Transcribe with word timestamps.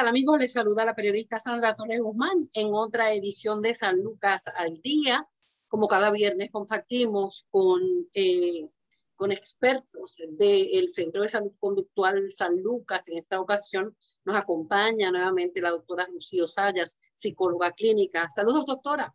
Tal 0.00 0.08
amigos? 0.08 0.38
Les 0.38 0.54
saluda 0.54 0.86
la 0.86 0.94
periodista 0.94 1.38
Sandra 1.38 1.76
Torres 1.76 2.00
Guzmán 2.00 2.48
en 2.54 2.68
otra 2.72 3.12
edición 3.12 3.60
de 3.60 3.74
San 3.74 4.02
Lucas 4.02 4.44
al 4.56 4.80
Día. 4.80 5.28
Como 5.68 5.88
cada 5.88 6.10
viernes 6.10 6.50
compartimos 6.50 7.46
con, 7.50 7.82
eh, 8.14 8.66
con 9.14 9.30
expertos 9.30 10.16
del 10.38 10.88
Centro 10.88 11.20
de 11.20 11.28
Salud 11.28 11.52
Conductual 11.60 12.30
San 12.30 12.62
Lucas. 12.62 13.08
En 13.08 13.18
esta 13.18 13.42
ocasión 13.42 13.94
nos 14.24 14.36
acompaña 14.36 15.10
nuevamente 15.10 15.60
la 15.60 15.68
doctora 15.68 16.08
Lucía 16.08 16.46
Sayas, 16.46 16.96
psicóloga 17.12 17.70
clínica. 17.72 18.26
Saludos, 18.30 18.64
doctora. 18.64 19.14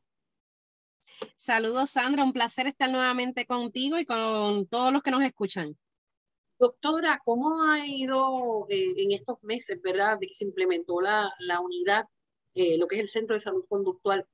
Saludos, 1.36 1.90
Sandra. 1.90 2.24
Un 2.24 2.32
placer 2.32 2.68
estar 2.68 2.92
nuevamente 2.92 3.48
contigo 3.48 3.98
y 3.98 4.06
con 4.06 4.68
todos 4.68 4.94
los 4.94 5.02
que 5.02 5.10
nos 5.10 5.24
escuchan. 5.24 5.76
Doctora, 6.58 7.22
¿cómo 7.24 7.64
ha 7.64 7.86
ido 7.86 8.66
eh, 8.70 8.94
en 8.98 9.12
estos 9.12 9.44
meses, 9.44 9.82
verdad, 9.82 10.18
de 10.20 10.28
que 10.28 10.34
se 10.34 10.46
implementó 10.46 11.02
la, 11.02 11.30
la 11.40 11.60
unidad, 11.60 12.06
eh, 12.54 12.78
lo 12.78 12.88
que 12.88 12.96
es 12.96 13.02
el 13.02 13.08
Centro 13.10 13.36
de 13.36 13.42
Salud 13.42 13.66
Conductual 13.68 14.26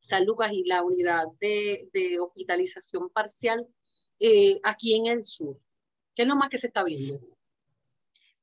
San 0.00 0.24
Lucas 0.24 0.52
y 0.52 0.64
la 0.64 0.82
unidad 0.82 1.26
de, 1.40 1.90
de 1.92 2.18
hospitalización 2.20 3.10
parcial 3.10 3.66
eh, 4.18 4.58
aquí 4.62 4.94
en 4.96 5.06
el 5.08 5.24
sur? 5.24 5.56
¿Qué 6.14 6.22
es 6.22 6.28
lo 6.28 6.36
más 6.36 6.48
que 6.48 6.58
se 6.58 6.68
está 6.68 6.82
viendo? 6.84 7.20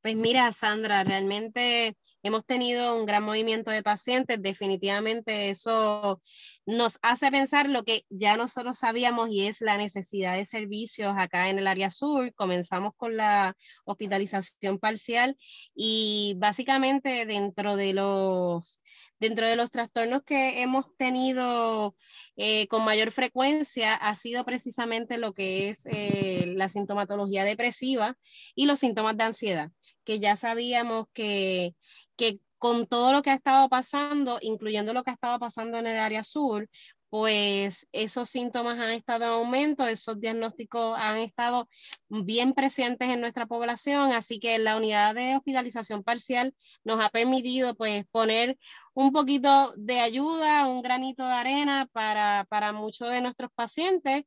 Pues 0.01 0.15
mira, 0.15 0.51
Sandra, 0.51 1.03
realmente 1.03 1.97
hemos 2.21 2.45
tenido 2.45 2.95
un 2.95 3.07
gran 3.07 3.23
movimiento 3.23 3.71
de 3.71 3.81
pacientes. 3.81 4.39
Definitivamente 4.39 5.49
eso 5.49 6.21
nos 6.65 6.97
hace 7.01 7.29
pensar 7.31 7.69
lo 7.69 7.83
que 7.83 8.05
ya 8.09 8.37
nosotros 8.37 8.77
sabíamos 8.79 9.29
y 9.29 9.47
es 9.47 9.61
la 9.61 9.77
necesidad 9.77 10.35
de 10.35 10.45
servicios 10.45 11.15
acá 11.17 11.49
en 11.49 11.59
el 11.59 11.67
área 11.67 11.89
sur. 11.89 12.33
Comenzamos 12.33 12.93
con 12.97 13.15
la 13.15 13.55
hospitalización 13.85 14.79
parcial 14.79 15.37
y 15.75 16.35
básicamente 16.37 17.25
dentro 17.25 17.75
de 17.75 17.93
los 17.93 18.81
dentro 19.19 19.47
de 19.47 19.55
los 19.55 19.71
trastornos 19.71 20.23
que 20.23 20.61
hemos 20.61 20.95
tenido 20.97 21.95
eh, 22.35 22.67
con 22.67 22.83
mayor 22.83 23.11
frecuencia 23.11 23.95
ha 23.95 24.13
sido 24.15 24.43
precisamente 24.43 25.17
lo 25.17 25.33
que 25.33 25.69
es 25.69 25.85
eh, 25.85 26.53
la 26.55 26.67
sintomatología 26.67 27.45
depresiva 27.45 28.17
y 28.55 28.65
los 28.65 28.79
síntomas 28.79 29.15
de 29.15 29.23
ansiedad 29.23 29.71
que 30.03 30.19
ya 30.19 30.35
sabíamos 30.35 31.07
que, 31.13 31.75
que 32.17 32.39
con 32.65 32.87
todo 32.87 33.11
lo 33.11 33.21
que 33.21 33.29
ha 33.29 33.35
estado 33.35 33.69
pasando, 33.69 34.39
incluyendo 34.41 34.91
lo 34.91 35.03
que 35.03 35.11
ha 35.11 35.13
estado 35.13 35.37
pasando 35.37 35.77
en 35.77 35.85
el 35.85 35.99
área 35.99 36.23
sur, 36.23 36.67
pues 37.11 37.87
esos 37.91 38.27
síntomas 38.27 38.79
han 38.79 38.89
estado 38.89 39.25
en 39.25 39.29
aumento, 39.29 39.85
esos 39.85 40.19
diagnósticos 40.19 40.97
han 40.97 41.17
estado 41.17 41.69
bien 42.09 42.53
presentes 42.53 43.07
en 43.09 43.21
nuestra 43.21 43.45
población, 43.45 44.13
así 44.13 44.39
que 44.39 44.57
la 44.57 44.77
unidad 44.77 45.13
de 45.13 45.35
hospitalización 45.35 46.03
parcial 46.03 46.55
nos 46.83 46.99
ha 46.99 47.09
permitido 47.09 47.75
pues 47.75 48.03
poner 48.09 48.57
un 48.95 49.11
poquito 49.11 49.71
de 49.77 49.99
ayuda, 49.99 50.65
un 50.65 50.81
granito 50.81 51.23
de 51.23 51.33
arena 51.33 51.87
para, 51.91 52.47
para 52.49 52.73
muchos 52.73 53.11
de 53.11 53.21
nuestros 53.21 53.51
pacientes 53.53 54.23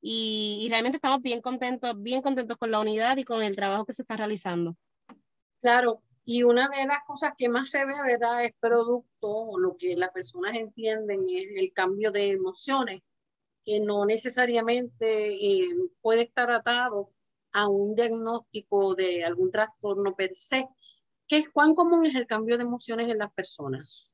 y, 0.00 0.60
y 0.62 0.68
realmente 0.68 0.98
estamos 0.98 1.22
bien 1.22 1.40
contentos, 1.40 2.00
bien 2.00 2.22
contentos 2.22 2.56
con 2.56 2.70
la 2.70 2.78
unidad 2.78 3.16
y 3.16 3.24
con 3.24 3.42
el 3.42 3.56
trabajo 3.56 3.84
que 3.84 3.94
se 3.94 4.02
está 4.02 4.16
realizando. 4.16 4.76
Claro, 5.60 6.03
y 6.24 6.42
una 6.42 6.68
de 6.68 6.86
las 6.86 7.04
cosas 7.06 7.32
que 7.36 7.48
más 7.48 7.70
se 7.70 7.84
ve, 7.84 7.94
¿verdad? 8.02 8.44
Es 8.44 8.54
producto, 8.58 9.28
o 9.28 9.58
lo 9.58 9.76
que 9.76 9.94
las 9.96 10.10
personas 10.10 10.54
entienden 10.56 11.24
es 11.28 11.48
el 11.54 11.72
cambio 11.72 12.10
de 12.10 12.32
emociones, 12.32 13.02
que 13.64 13.80
no 13.80 14.06
necesariamente 14.06 15.34
eh, 15.34 15.68
puede 16.00 16.22
estar 16.22 16.50
atado 16.50 17.12
a 17.52 17.68
un 17.68 17.94
diagnóstico 17.94 18.94
de 18.94 19.24
algún 19.24 19.50
trastorno 19.50 20.14
per 20.16 20.34
se. 20.34 20.66
¿Qué 21.26 21.44
cuán 21.52 21.74
común 21.74 22.06
es 22.06 22.14
el 22.14 22.26
cambio 22.26 22.56
de 22.56 22.64
emociones 22.64 23.10
en 23.10 23.18
las 23.18 23.32
personas? 23.32 24.13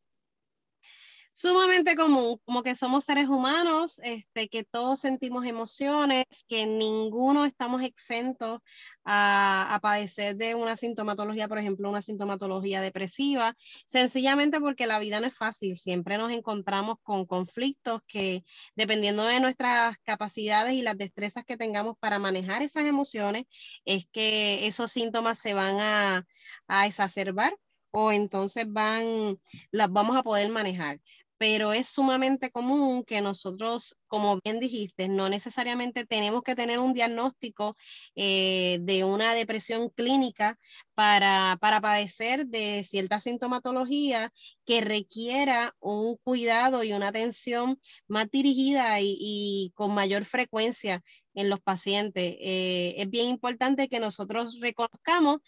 Sumamente 1.33 1.97
común, 1.97 2.39
como 2.45 2.63
que 2.63 2.75
somos 2.75 3.05
seres 3.05 3.29
humanos, 3.29 4.01
este, 4.03 4.49
que 4.49 4.65
todos 4.65 5.01
sentimos 5.01 5.45
emociones, 5.47 6.27
que 6.49 6.67
ninguno 6.67 7.45
estamos 7.45 7.83
exentos 7.83 8.61
a, 9.05 9.75
a, 9.75 9.81
padecer 9.81 10.37
de 10.37 10.55
una 10.55 10.77
sintomatología, 10.77 11.49
por 11.49 11.59
ejemplo, 11.59 11.89
una 11.89 12.03
sintomatología 12.03 12.81
depresiva, 12.81 13.57
sencillamente 13.87 14.61
porque 14.61 14.87
la 14.87 14.99
vida 14.99 15.21
no 15.21 15.27
es 15.27 15.35
fácil, 15.37 15.77
siempre 15.77 16.19
nos 16.19 16.33
encontramos 16.33 16.99
con 17.03 17.27
conflictos 17.27 18.03
que 18.07 18.45
dependiendo 18.77 19.25
de 19.25 19.41
nuestras 19.41 19.97
capacidades 20.05 20.75
y 20.75 20.83
las 20.83 20.99
destrezas 20.99 21.45
que 21.45 21.57
tengamos 21.57 21.97
para 21.99 22.19
manejar 22.19 22.63
esas 22.63 22.87
emociones, 22.87 23.47
es 23.85 24.07
que 24.13 24.67
esos 24.67 24.93
síntomas 24.93 25.39
se 25.39 25.55
van 25.55 25.81
a, 25.81 26.27
a 26.69 26.87
exacerbar 26.87 27.57
o 27.93 28.13
entonces 28.13 28.67
van, 28.69 29.39
las 29.71 29.91
vamos 29.91 30.17
a 30.17 30.23
poder 30.23 30.49
manejar 30.51 31.01
pero 31.41 31.73
es 31.73 31.89
sumamente 31.89 32.51
común 32.51 33.03
que 33.03 33.23
nosotros, 33.23 33.97
como 34.09 34.39
bien 34.45 34.61
dijiste, 34.61 35.09
no 35.09 35.31
necesariamente 35.31 36.05
tenemos 36.05 36.43
que 36.43 36.55
tener 36.55 36.81
un 36.81 36.93
diagnóstico 36.93 37.79
eh, 38.15 38.77
de 38.83 39.05
una 39.05 39.33
depresión 39.33 39.89
clínica 39.89 40.59
para, 40.93 41.57
para 41.59 41.81
padecer 41.81 42.45
de 42.45 42.85
cierta 42.85 43.21
sintomatología 43.21 44.31
que 44.67 44.83
requiera 44.83 45.75
un 45.81 46.19
cuidado 46.19 46.85
y 46.85 46.93
una 46.93 47.09
atención 47.09 47.81
más 48.07 48.31
dirigida 48.31 48.99
y, 49.01 49.73
con 49.75 49.95
mayor 49.95 50.27
frecuencia 50.27 51.03
en 51.33 51.49
los 51.49 51.61
pacientes. 51.63 52.37
Eh, 52.39 52.97
es 52.99 53.09
bien 53.09 53.29
importante 53.29 53.89
que 53.89 53.99
nosotros 53.99 54.59
reconozcamos 54.61 55.39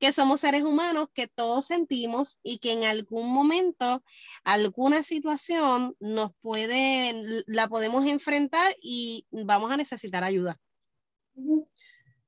que 0.00 0.12
somos 0.12 0.40
seres 0.40 0.64
humanos, 0.64 1.08
que 1.12 1.28
todos 1.28 1.66
sentimos 1.66 2.40
y 2.42 2.58
que 2.58 2.72
en 2.72 2.84
algún 2.84 3.30
momento, 3.30 4.02
alguna 4.42 5.02
situación 5.02 5.94
nos 6.00 6.32
puede, 6.40 7.44
la 7.46 7.68
podemos 7.68 8.06
enfrentar 8.06 8.74
y 8.80 9.26
vamos 9.30 9.70
a 9.70 9.76
necesitar 9.76 10.24
ayuda. 10.24 10.58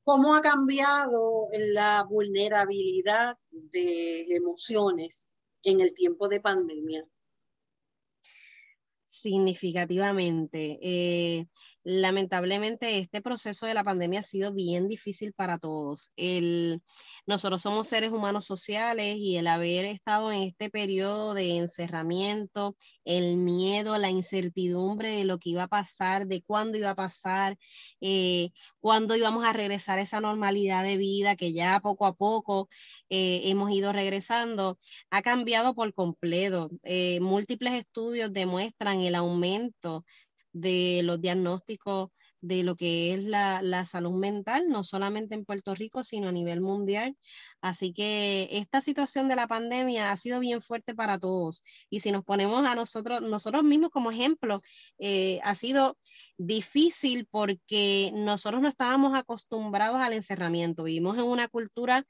¿Cómo 0.05 0.35
ha 0.35 0.43
cambiado 0.43 1.47
la 1.53 2.05
vulnerabilidad 2.05 3.39
de 3.51 4.27
emociones 4.29 5.31
en 5.63 5.81
el 5.81 5.95
tiempo 5.95 6.29
de 6.29 6.41
pandemia? 6.41 7.07
Significativamente. 9.05 10.79
Eh, 10.83 11.47
lamentablemente 11.85 12.99
este 12.99 13.23
proceso 13.23 13.67
de 13.67 13.75
la 13.75 13.85
pandemia 13.85 14.21
ha 14.21 14.23
sido 14.23 14.53
bien 14.53 14.89
difícil 14.89 15.33
para 15.33 15.59
todos. 15.59 16.13
El, 16.17 16.83
nosotros 17.27 17.63
somos 17.63 17.89
seres 17.89 18.13
humanos 18.13 18.45
sociales 18.45 19.17
y 19.19 19.37
el 19.37 19.47
haber 19.47 19.85
estado 19.87 20.31
en 20.33 20.43
este 20.43 20.71
periodo 20.71 21.35
de 21.35 21.57
encerramiento, 21.57 22.77
el 23.05 23.37
miedo, 23.37 23.99
la 23.99 24.11
incertidumbre 24.11 25.11
de 25.11 25.25
lo 25.25 25.39
que 25.39 25.51
iba 25.51 25.65
a 25.65 25.69
pasar, 25.69 26.27
de 26.27 26.43
cuándo 26.43 26.79
iba 26.79 26.91
a 26.91 26.95
pasar, 26.95 27.59
eh, 28.01 28.51
cuándo 28.81 29.17
íbamos 29.17 29.45
a 29.45 29.53
regresar 29.53 29.99
a 29.99 30.03
esa 30.03 30.21
normalidad 30.21 30.85
de 30.85 30.97
vida 30.97 31.37
que 31.37 31.53
ya 31.53 31.81
poco 31.81 32.07
a 32.07 32.15
poco 32.15 32.69
eh, 33.09 33.43
hemos 33.45 33.71
ido 33.73 33.93
regresando, 33.93 34.79
ha 35.11 35.23
cambiado 35.23 35.75
por 35.75 35.93
completo. 35.95 36.71
Eh, 36.85 37.21
múltiples 37.21 37.75
estudios 37.75 38.33
demuestran 38.33 39.01
el 39.01 39.15
aumento 39.15 40.05
de 40.53 41.03
los 41.05 41.21
diagnósticos 41.21 42.11
de 42.43 42.65
lo 42.65 42.77
que 42.77 43.15
es 43.15 43.23
la, 43.23 43.63
la, 43.63 43.85
salud 43.85 44.19
mental, 44.19 44.69
no 44.69 44.83
solamente 44.83 45.35
en 45.37 45.45
Puerto 45.45 45.77
Rico, 45.77 46.03
sino 46.03 46.29
a 46.29 46.33
nivel 46.33 46.61
mundial. 46.61 47.17
Así 47.61 47.93
que 47.93 48.49
esta 48.51 48.81
situación 48.81 49.29
de 49.29 49.37
la 49.37 49.47
pandemia 49.47 50.11
ha 50.11 50.17
sido 50.17 50.41
bien 50.41 50.61
fuerte 50.61 50.93
para 50.93 51.21
todos. 51.21 51.63
Y 51.89 52.01
si 52.01 52.11
nos 52.11 52.25
ponemos 52.25 52.67
a 52.67 52.75
nosotros, 52.75 53.23
nosotros 53.23 53.63
mismos 53.63 53.91
como 53.91 54.11
ejemplo, 54.11 54.61
eh, 54.99 55.39
ha 55.45 55.55
sido 55.55 55.97
difícil 56.37 57.29
porque 57.31 58.11
nosotros 58.13 58.61
no 58.61 58.69
estábamos 58.69 59.15
acostumbrados 59.15 60.01
al 60.01 60.13
encerramiento. 60.13 60.83
Vivimos 60.83 61.17
en 61.19 61.25
una 61.25 61.47
cultura 61.47 62.05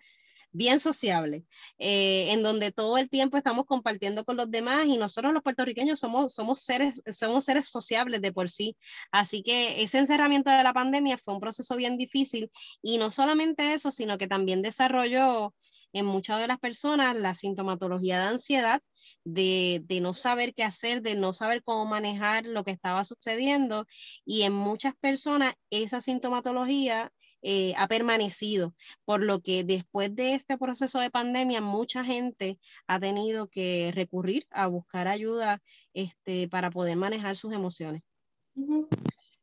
bien 0.52 0.78
sociable, 0.80 1.44
eh, 1.78 2.32
en 2.32 2.42
donde 2.42 2.72
todo 2.72 2.98
el 2.98 3.08
tiempo 3.08 3.36
estamos 3.36 3.64
compartiendo 3.66 4.24
con 4.24 4.36
los 4.36 4.50
demás 4.50 4.86
y 4.86 4.98
nosotros 4.98 5.32
los 5.32 5.42
puertorriqueños 5.42 5.98
somos, 5.98 6.34
somos, 6.34 6.60
seres, 6.60 7.02
somos 7.10 7.44
seres 7.44 7.70
sociables 7.70 8.20
de 8.20 8.32
por 8.32 8.50
sí. 8.50 8.76
Así 9.10 9.42
que 9.42 9.82
ese 9.82 9.98
encerramiento 9.98 10.50
de 10.50 10.62
la 10.62 10.74
pandemia 10.74 11.18
fue 11.18 11.34
un 11.34 11.40
proceso 11.40 11.76
bien 11.76 11.96
difícil 11.96 12.50
y 12.82 12.98
no 12.98 13.10
solamente 13.10 13.72
eso, 13.72 13.90
sino 13.90 14.18
que 14.18 14.28
también 14.28 14.62
desarrolló 14.62 15.54
en 15.92 16.06
muchas 16.06 16.38
de 16.38 16.46
las 16.48 16.58
personas 16.58 17.16
la 17.16 17.34
sintomatología 17.34 18.18
de 18.18 18.28
ansiedad, 18.28 18.82
de, 19.24 19.82
de, 19.84 20.00
no 20.00 20.14
saber 20.14 20.54
qué 20.54 20.64
hacer, 20.64 21.02
de 21.02 21.14
no 21.14 21.32
saber 21.32 21.62
cómo 21.64 21.86
manejar 21.86 22.44
lo 22.44 22.64
que 22.64 22.70
estaba 22.70 23.04
sucediendo 23.04 23.86
y 24.24 24.42
en 24.42 24.52
muchas 24.52 24.94
personas 24.96 25.54
esa 25.70 26.00
sintomatología 26.00 27.12
eh, 27.42 27.74
ha 27.76 27.88
permanecido, 27.88 28.74
por 29.04 29.22
lo 29.22 29.40
que 29.40 29.64
después 29.64 30.14
de 30.14 30.34
este 30.34 30.56
proceso 30.56 31.00
de 31.00 31.10
pandemia, 31.10 31.60
mucha 31.60 32.04
gente 32.04 32.58
ha 32.86 33.00
tenido 33.00 33.48
que 33.48 33.90
recurrir 33.94 34.46
a 34.50 34.68
buscar 34.68 35.08
ayuda 35.08 35.60
este, 35.92 36.48
para 36.48 36.70
poder 36.70 36.96
manejar 36.96 37.36
sus 37.36 37.52
emociones. 37.52 38.02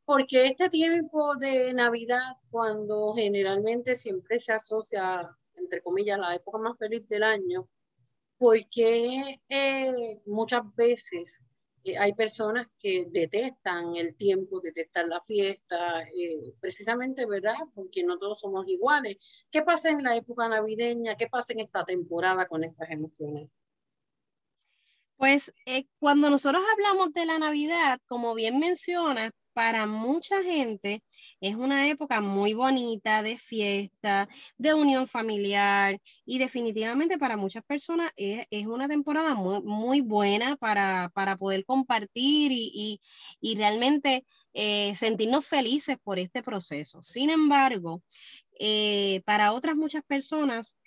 Porque 0.05 0.47
este 0.47 0.69
tiempo 0.69 1.35
de 1.35 1.73
Navidad, 1.73 2.37
cuando 2.49 3.13
generalmente 3.13 3.95
siempre 3.95 4.39
se 4.39 4.53
asocia, 4.53 5.29
entre 5.55 5.81
comillas, 5.81 6.17
la 6.17 6.33
época 6.35 6.57
más 6.57 6.77
feliz 6.77 7.07
del 7.09 7.23
año, 7.23 7.67
porque 8.37 9.41
eh, 9.49 10.21
muchas 10.25 10.63
veces 10.75 11.43
eh, 11.83 11.97
hay 11.97 12.13
personas 12.13 12.67
que 12.79 13.05
detestan 13.09 13.95
el 13.95 14.15
tiempo, 14.15 14.59
detestan 14.61 15.09
la 15.09 15.21
fiesta, 15.21 16.01
eh, 16.03 16.53
precisamente, 16.59 17.25
¿verdad? 17.25 17.55
Porque 17.73 18.03
no 18.03 18.17
todos 18.17 18.39
somos 18.39 18.67
iguales. 18.67 19.17
¿Qué 19.51 19.61
pasa 19.61 19.89
en 19.89 20.03
la 20.03 20.15
época 20.15 20.47
navideña? 20.49 21.15
¿Qué 21.15 21.27
pasa 21.27 21.53
en 21.53 21.61
esta 21.61 21.85
temporada 21.85 22.47
con 22.47 22.63
estas 22.63 22.89
emociones? 22.89 23.49
Pues 25.17 25.53
eh, 25.65 25.85
cuando 25.99 26.29
nosotros 26.29 26.63
hablamos 26.71 27.13
de 27.13 27.25
la 27.25 27.39
Navidad, 27.39 27.99
como 28.07 28.35
bien 28.35 28.57
mencionas, 28.57 29.31
para 29.59 29.85
mucha 29.85 30.41
gente 30.41 31.03
es 31.41 31.53
una 31.53 31.89
época 31.89 32.21
muy 32.21 32.53
bonita 32.53 33.21
de 33.21 33.37
fiesta, 33.37 34.29
de 34.57 34.73
unión 34.73 35.05
familiar 35.05 35.99
y 36.25 36.39
definitivamente 36.39 37.17
para 37.17 37.35
muchas 37.35 37.65
personas 37.65 38.09
es, 38.15 38.67
una 38.67 38.87
temporada 38.87 39.35
muy, 39.35 39.61
muy 39.61 39.99
buena 39.99 40.55
para, 40.55 41.11
poder 41.37 41.65
compartir 41.65 42.53
y, 42.53 43.01
realmente 43.57 44.25
eh, 44.53 44.95
sentirnos 44.95 45.45
felices 45.45 45.97
por 46.01 46.19
este 46.19 46.41
proceso. 46.41 47.03
Sin 47.03 47.29
embargo, 47.29 48.01
eh, 48.61 49.21
para 49.25 49.51
otras 49.51 49.75
muchas 49.75 50.05
personas 50.05 50.77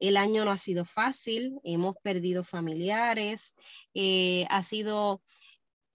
el 0.00 0.16
año 0.16 0.46
no 0.46 0.52
ha 0.52 0.56
sido 0.56 0.86
fácil, 0.86 1.60
hemos 1.64 1.96
perdido 2.02 2.44
familiares, 2.44 3.54
eh, 3.92 4.46
ha 4.48 4.62
sido 4.62 5.20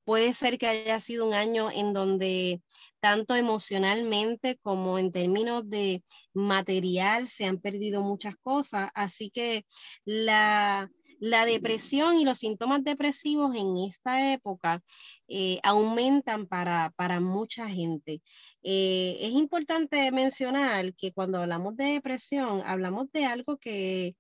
Puede 0.07 0.33
ser 0.33 0.57
que 0.57 0.68
haya 0.68 1.01
sido 1.01 1.27
un 1.27 1.33
año 1.33 1.69
en 1.69 1.92
donde 1.92 2.62
tanto 3.01 3.36
emocionalmente 3.36 4.57
como 4.62 4.98
en 4.98 5.12
términos 5.12 5.69
de 5.69 6.01
material 6.33 7.27
se 7.27 7.44
han 7.44 7.59
perdido 7.59 8.01
muchas 8.01 8.38
cosas. 8.38 8.89
Así 8.95 9.30
que 9.30 9.65
la, 10.06 10.89
depresión 11.19 12.15
y 12.15 12.24
los 12.24 12.38
síntomas 12.38 12.86
depresivos 12.86 13.54
en 13.54 13.75
esta 13.89 14.31
época 14.31 14.81
eh, 15.27 15.59
aumentan 15.62 16.48
para, 16.48 17.19
mucha 17.19 17.68
gente. 17.68 18.21
Eh, 18.63 19.18
es 19.19 19.31
importante 19.33 20.10
mencionar 20.13 20.94
que 20.95 21.12
cuando 21.12 21.39
hablamos 21.39 21.75
de 21.75 21.83
depresión, 21.83 22.62
hablamos 22.65 23.12
de 23.12 23.25
algo 23.25 23.57
que, 23.57 24.15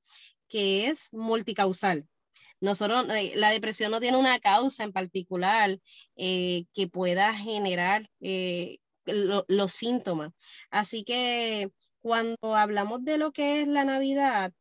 que 0.49 0.89
es 0.89 1.13
multicausal. 1.13 2.05
Nosotros, 2.59 3.07
eh, 3.09 3.33
la 3.35 3.51
depresión 3.51 3.91
no 3.91 3.99
tiene 3.99 4.17
una 4.17 4.39
causa 4.39 4.83
en 4.83 4.91
particular 4.91 5.79
eh, 6.15 6.65
que 6.73 6.87
pueda 6.87 7.33
generar 7.33 8.09
eh, 8.19 8.77
los 9.05 9.71
síntomas. 9.71 10.31
Así 10.71 11.03
que 11.03 11.69
cuando 11.99 12.55
hablamos 12.55 13.03
de 13.03 13.17
lo 13.17 13.31
que 13.31 13.61
es 13.61 13.67
la 13.67 13.85
Navidad, 13.85 14.53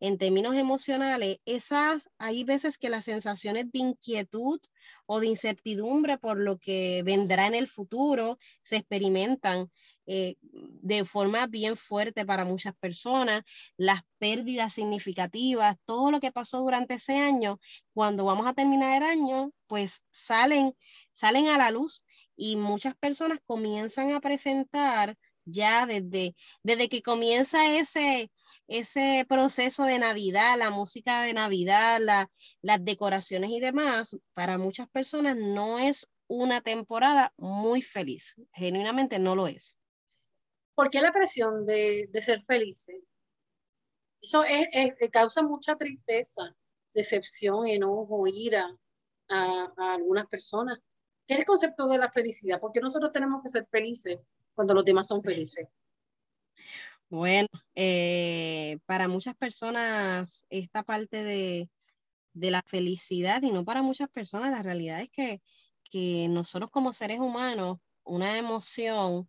en 0.00 0.18
términos 0.18 0.56
emocionales, 0.56 1.38
esas, 1.44 2.08
hay 2.18 2.42
veces 2.42 2.76
que 2.76 2.88
las 2.88 3.04
sensaciones 3.04 3.70
de 3.70 3.78
inquietud 3.78 4.60
o 5.06 5.20
de 5.20 5.28
incertidumbre 5.28 6.18
por 6.18 6.38
lo 6.38 6.58
que 6.58 7.02
vendrá 7.04 7.46
en 7.46 7.54
el 7.54 7.68
futuro 7.68 8.36
se 8.62 8.78
experimentan. 8.78 9.70
Eh, 10.06 10.36
de 10.40 11.04
forma 11.04 11.46
bien 11.46 11.76
fuerte 11.76 12.26
para 12.26 12.44
muchas 12.44 12.74
personas, 12.76 13.42
las 13.76 14.02
pérdidas 14.18 14.72
significativas, 14.72 15.76
todo 15.84 16.10
lo 16.10 16.20
que 16.20 16.32
pasó 16.32 16.58
durante 16.60 16.94
ese 16.94 17.18
año, 17.18 17.60
cuando 17.94 18.24
vamos 18.24 18.46
a 18.46 18.54
terminar 18.54 19.00
el 19.00 19.08
año, 19.08 19.52
pues 19.68 20.02
salen, 20.10 20.74
salen 21.12 21.46
a 21.46 21.58
la 21.58 21.70
luz 21.70 22.04
y 22.34 22.56
muchas 22.56 22.96
personas 22.96 23.38
comienzan 23.46 24.12
a 24.12 24.20
presentar 24.20 25.16
ya 25.44 25.86
desde, 25.86 26.34
desde 26.62 26.88
que 26.88 27.02
comienza 27.02 27.76
ese, 27.76 28.30
ese 28.66 29.24
proceso 29.28 29.84
de 29.84 29.98
Navidad, 29.98 30.58
la 30.58 30.70
música 30.70 31.22
de 31.22 31.34
Navidad, 31.34 32.00
las 32.60 32.84
decoraciones 32.84 33.50
y 33.50 33.60
demás, 33.60 34.16
para 34.34 34.58
muchas 34.58 34.88
personas 34.88 35.36
no 35.36 35.78
es 35.78 36.06
una 36.28 36.60
temporada 36.60 37.32
muy 37.36 37.82
feliz, 37.82 38.34
genuinamente 38.52 39.18
no 39.18 39.36
lo 39.36 39.46
es. 39.46 39.76
¿Por 40.74 40.90
qué 40.90 41.00
la 41.00 41.12
presión 41.12 41.66
de, 41.66 42.08
ser 42.20 42.42
felices? 42.42 42.96
Eso 44.20 44.42
causa 45.12 45.42
mucha 45.42 45.76
tristeza, 45.76 46.54
decepción, 46.94 47.66
enojo, 47.66 48.26
ira 48.26 48.68
a, 49.28 49.72
algunas 49.76 50.26
personas. 50.26 50.78
¿Qué 51.26 51.34
es 51.34 51.40
el 51.40 51.46
concepto 51.46 51.88
de 51.88 51.98
la 51.98 52.10
felicidad? 52.10 52.60
¿Por 52.60 52.72
qué 52.72 52.80
nosotros 52.80 53.12
tenemos 53.12 53.42
que 53.42 53.48
ser 53.48 53.66
felices 53.70 54.18
cuando 54.54 54.74
los 54.74 54.84
demás 54.84 55.08
son 55.08 55.22
felices? 55.22 55.68
Bueno, 57.08 57.48
eh, 57.74 58.78
para 58.86 59.06
muchas 59.06 59.36
personas 59.36 60.46
esta 60.48 60.82
parte 60.82 61.22
de, 61.22 61.68
la 62.32 62.62
felicidad 62.62 63.42
y 63.42 63.50
no 63.50 63.64
para 63.66 63.82
muchas 63.82 64.08
personas, 64.08 64.50
la 64.50 64.62
realidad 64.62 65.02
es 65.02 65.10
que, 65.10 65.42
que 65.90 66.28
nosotros 66.28 66.70
como 66.70 66.94
seres 66.94 67.20
humanos, 67.20 67.78
una 68.04 68.38
emoción 68.38 69.28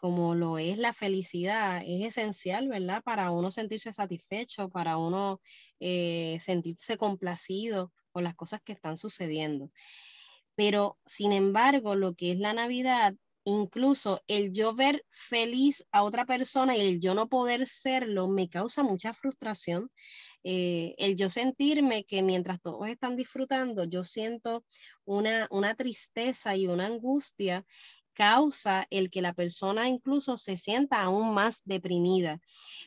como 0.00 0.34
lo 0.34 0.58
es 0.58 0.78
la 0.78 0.92
felicidad, 0.94 1.82
es 1.86 2.06
esencial, 2.06 2.68
¿verdad? 2.68 3.02
Para 3.02 3.30
uno 3.30 3.50
sentirse 3.50 3.92
satisfecho, 3.92 4.70
para 4.70 4.96
uno 4.96 5.40
eh, 5.78 6.38
sentirse 6.40 6.96
complacido 6.96 7.92
con 8.10 8.24
las 8.24 8.34
cosas 8.34 8.62
que 8.62 8.72
están 8.72 8.96
sucediendo. 8.96 9.70
Pero, 10.54 10.98
sin 11.06 11.32
embargo, 11.32 11.94
lo 11.94 12.14
que 12.14 12.32
es 12.32 12.38
la 12.38 12.54
Navidad, 12.54 13.14
incluso 13.44 14.22
el 14.26 14.52
yo 14.52 14.74
ver 14.74 15.04
feliz 15.08 15.86
a 15.92 16.02
otra 16.02 16.24
persona 16.24 16.76
y 16.76 16.80
el 16.80 17.00
yo 17.00 17.14
no 17.14 17.28
poder 17.28 17.66
serlo, 17.66 18.28
me 18.28 18.48
causa 18.48 18.82
mucha 18.82 19.12
frustración. 19.14 19.90
Eh, 20.42 20.94
el 20.96 21.16
yo 21.16 21.28
sentirme 21.28 22.04
que 22.04 22.22
mientras 22.22 22.62
todos 22.62 22.88
están 22.88 23.16
disfrutando, 23.16 23.84
yo 23.84 24.04
siento 24.04 24.64
una, 25.04 25.46
una 25.50 25.74
tristeza 25.74 26.56
y 26.56 26.66
una 26.66 26.86
angustia 26.86 27.66
causa 28.20 28.86
el 28.90 29.10
que 29.10 29.22
la 29.22 29.32
persona 29.32 29.88
incluso 29.88 30.36
se 30.36 30.58
sienta 30.58 31.00
aún 31.00 31.32
más 31.32 31.62
deprimida. 31.64 32.38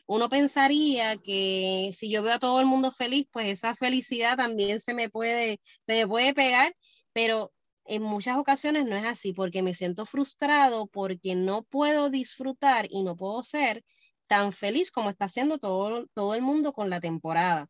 Uno 0.06 0.28
pensaría 0.28 1.16
que 1.16 1.90
si 1.92 2.08
yo 2.08 2.22
veo 2.22 2.34
a 2.34 2.38
todo 2.38 2.60
el 2.60 2.66
mundo 2.66 2.92
feliz, 2.92 3.26
pues 3.32 3.48
esa 3.48 3.74
felicidad 3.74 4.36
también 4.36 4.78
se 4.78 4.94
me 4.94 5.10
puede, 5.10 5.60
se 5.82 5.94
me 5.94 6.06
puede 6.06 6.34
pegar, 6.34 6.76
pero 7.12 7.52
en 7.84 8.02
muchas 8.02 8.38
ocasiones 8.38 8.86
no 8.86 8.94
es 8.96 9.04
así, 9.04 9.32
porque 9.32 9.60
me 9.60 9.74
siento 9.74 10.06
frustrado, 10.06 10.86
porque 10.86 11.34
no 11.34 11.64
puedo 11.64 12.10
disfrutar 12.10 12.86
y 12.88 13.02
no 13.02 13.16
puedo 13.16 13.42
ser 13.42 13.84
tan 14.28 14.52
feliz 14.52 14.92
como 14.92 15.10
está 15.10 15.24
haciendo 15.24 15.58
todo, 15.58 16.06
todo 16.14 16.36
el 16.36 16.42
mundo 16.42 16.72
con 16.72 16.90
la 16.90 17.00
temporada. 17.00 17.68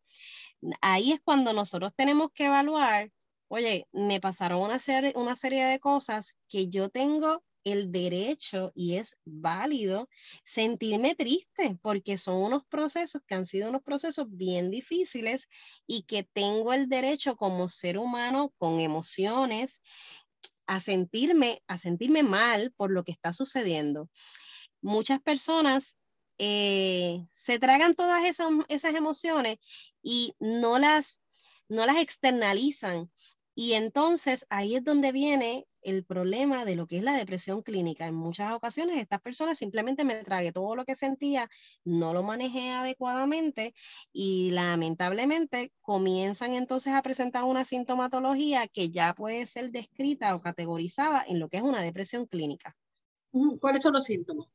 Ahí 0.83 1.13
es 1.13 1.21
cuando 1.25 1.55
nosotros 1.55 1.95
tenemos 1.97 2.29
que 2.35 2.45
evaluar 2.45 3.11
oye, 3.49 3.87
me 3.93 4.21
pasaron 4.21 4.61
una, 4.63 4.79
serie, 4.79 5.13
una 5.17 5.37
serie 5.37 5.65
de 5.67 5.79
cosas 5.79 6.35
que 6.49 6.69
yo 6.69 6.89
tengo 6.91 7.43
el 7.65 7.91
derecho 7.91 8.73
y 8.75 8.97
es 8.97 9.17
válido 9.25 10.09
sentirme 10.45 11.15
triste 11.15 11.79
porque 11.83 12.19
son 12.19 12.43
unos 12.43 12.65
procesos 12.67 13.23
que 13.27 13.35
han 13.35 13.47
sido 13.47 13.71
unos 13.71 13.83
procesos 13.83 14.27
bien 14.29 14.71
difíciles 14.71 15.49
y 15.87 16.03
que 16.03 16.23
tengo 16.23 16.73
el 16.73 16.89
derecho 16.89 17.37
como 17.37 17.69
ser 17.69 17.99
humano 17.99 18.53
con 18.59 18.81
emociones 18.81 19.83
a 20.67 20.81
sentirme, 20.81 21.63
a 21.67 21.79
sentirme 21.79 22.23
mal 22.23 22.73
por 22.77 22.91
lo 22.91 23.05
que 23.05 23.13
está 23.13 23.33
sucediendo. 23.33 24.11
Muchas 24.81 25.21
personas 25.21 25.97
eh, 26.39 27.27
se 27.31 27.59
tragan 27.59 27.95
todas 27.95 28.25
esas, 28.25 28.49
esas 28.69 28.95
emociones 28.95 29.59
y 30.03 30.35
no 30.39 30.79
las, 30.79 31.23
no 31.69 31.87
las 31.87 31.97
externalizan 31.97 33.11
y 33.55 33.75
entonces 33.75 34.47
ahí 34.51 34.77
es 34.77 34.85
donde 34.85 35.13
viene 35.13 35.67
el 35.85 36.05
problema 36.05 36.65
de 36.65 36.77
lo 36.77 36.87
que 36.87 36.99
es 36.99 37.03
la 37.03 37.17
depresión 37.17 37.63
clínica. 37.63 38.07
En 38.07 38.15
muchas 38.15 38.53
ocasiones 38.53 38.99
estas 38.99 39.21
personas 39.21 39.59
simplemente 39.59 40.05
me 40.05 40.23
tragué 40.25 40.53
todo 40.53 40.75
lo 40.77 40.85
que 40.85 40.95
sentía, 40.95 41.49
no 41.85 42.13
lo 42.13 42.23
manejé 42.23 42.71
adecuadamente 42.71 43.75
y 44.13 44.51
lamentablemente 44.53 45.73
comienzan 45.83 46.55
entonces 46.55 46.93
a 46.93 47.03
presentar 47.03 47.45
una 47.45 47.65
sintomatología 47.65 48.67
que 48.69 48.91
ya 48.91 49.15
puede 49.15 49.47
ser 49.47 49.71
descrita 49.71 50.35
o 50.35 50.41
categorizada 50.41 51.25
en 51.27 51.39
lo 51.39 51.49
que 51.49 51.59
es 51.59 51.63
una 51.63 51.83
depresión 51.83 52.27
clínica. 52.27 52.77
¿Cuáles 53.61 53.83
son 53.83 53.95
los 53.95 54.05
síntomas? 54.05 54.54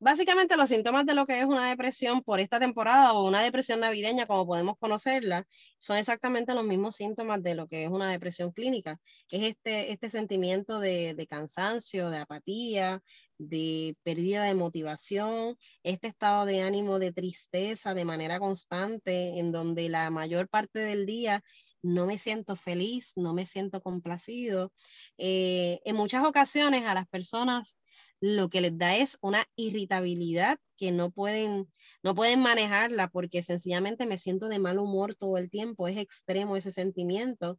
Básicamente 0.00 0.56
los 0.56 0.68
síntomas 0.68 1.04
de 1.06 1.14
lo 1.14 1.26
que 1.26 1.40
es 1.40 1.44
una 1.44 1.68
depresión 1.70 2.22
por 2.22 2.38
esta 2.38 2.60
temporada 2.60 3.14
o 3.14 3.26
una 3.26 3.42
depresión 3.42 3.80
navideña, 3.80 4.26
como 4.26 4.46
podemos 4.46 4.76
conocerla, 4.78 5.44
son 5.76 5.96
exactamente 5.96 6.54
los 6.54 6.64
mismos 6.64 6.94
síntomas 6.94 7.42
de 7.42 7.56
lo 7.56 7.66
que 7.66 7.82
es 7.84 7.90
una 7.90 8.10
depresión 8.10 8.52
clínica. 8.52 9.00
Es 9.30 9.42
este, 9.42 9.90
este 9.90 10.08
sentimiento 10.08 10.78
de, 10.78 11.14
de 11.14 11.26
cansancio, 11.26 12.10
de 12.10 12.18
apatía, 12.18 13.02
de 13.38 13.96
pérdida 14.04 14.44
de 14.44 14.54
motivación, 14.54 15.56
este 15.82 16.06
estado 16.06 16.44
de 16.44 16.62
ánimo 16.62 17.00
de 17.00 17.12
tristeza 17.12 17.92
de 17.92 18.04
manera 18.04 18.38
constante, 18.38 19.40
en 19.40 19.50
donde 19.50 19.88
la 19.88 20.10
mayor 20.10 20.48
parte 20.48 20.78
del 20.78 21.06
día 21.06 21.42
no 21.82 22.06
me 22.06 22.18
siento 22.18 22.54
feliz, 22.54 23.12
no 23.16 23.34
me 23.34 23.46
siento 23.46 23.80
complacido. 23.80 24.72
Eh, 25.16 25.80
en 25.84 25.96
muchas 25.96 26.24
ocasiones 26.24 26.84
a 26.84 26.94
las 26.94 27.08
personas 27.08 27.78
lo 28.20 28.48
que 28.50 28.60
les 28.60 28.76
da 28.76 28.96
es 28.96 29.18
una 29.20 29.46
irritabilidad 29.56 30.58
que 30.76 30.92
no 30.92 31.10
pueden, 31.10 31.68
no 32.02 32.14
pueden 32.14 32.40
manejarla 32.40 33.08
porque 33.08 33.42
sencillamente 33.42 34.06
me 34.06 34.18
siento 34.18 34.48
de 34.48 34.58
mal 34.58 34.78
humor 34.78 35.14
todo 35.14 35.38
el 35.38 35.50
tiempo, 35.50 35.88
es 35.88 35.96
extremo 35.96 36.56
ese 36.56 36.70
sentimiento. 36.70 37.58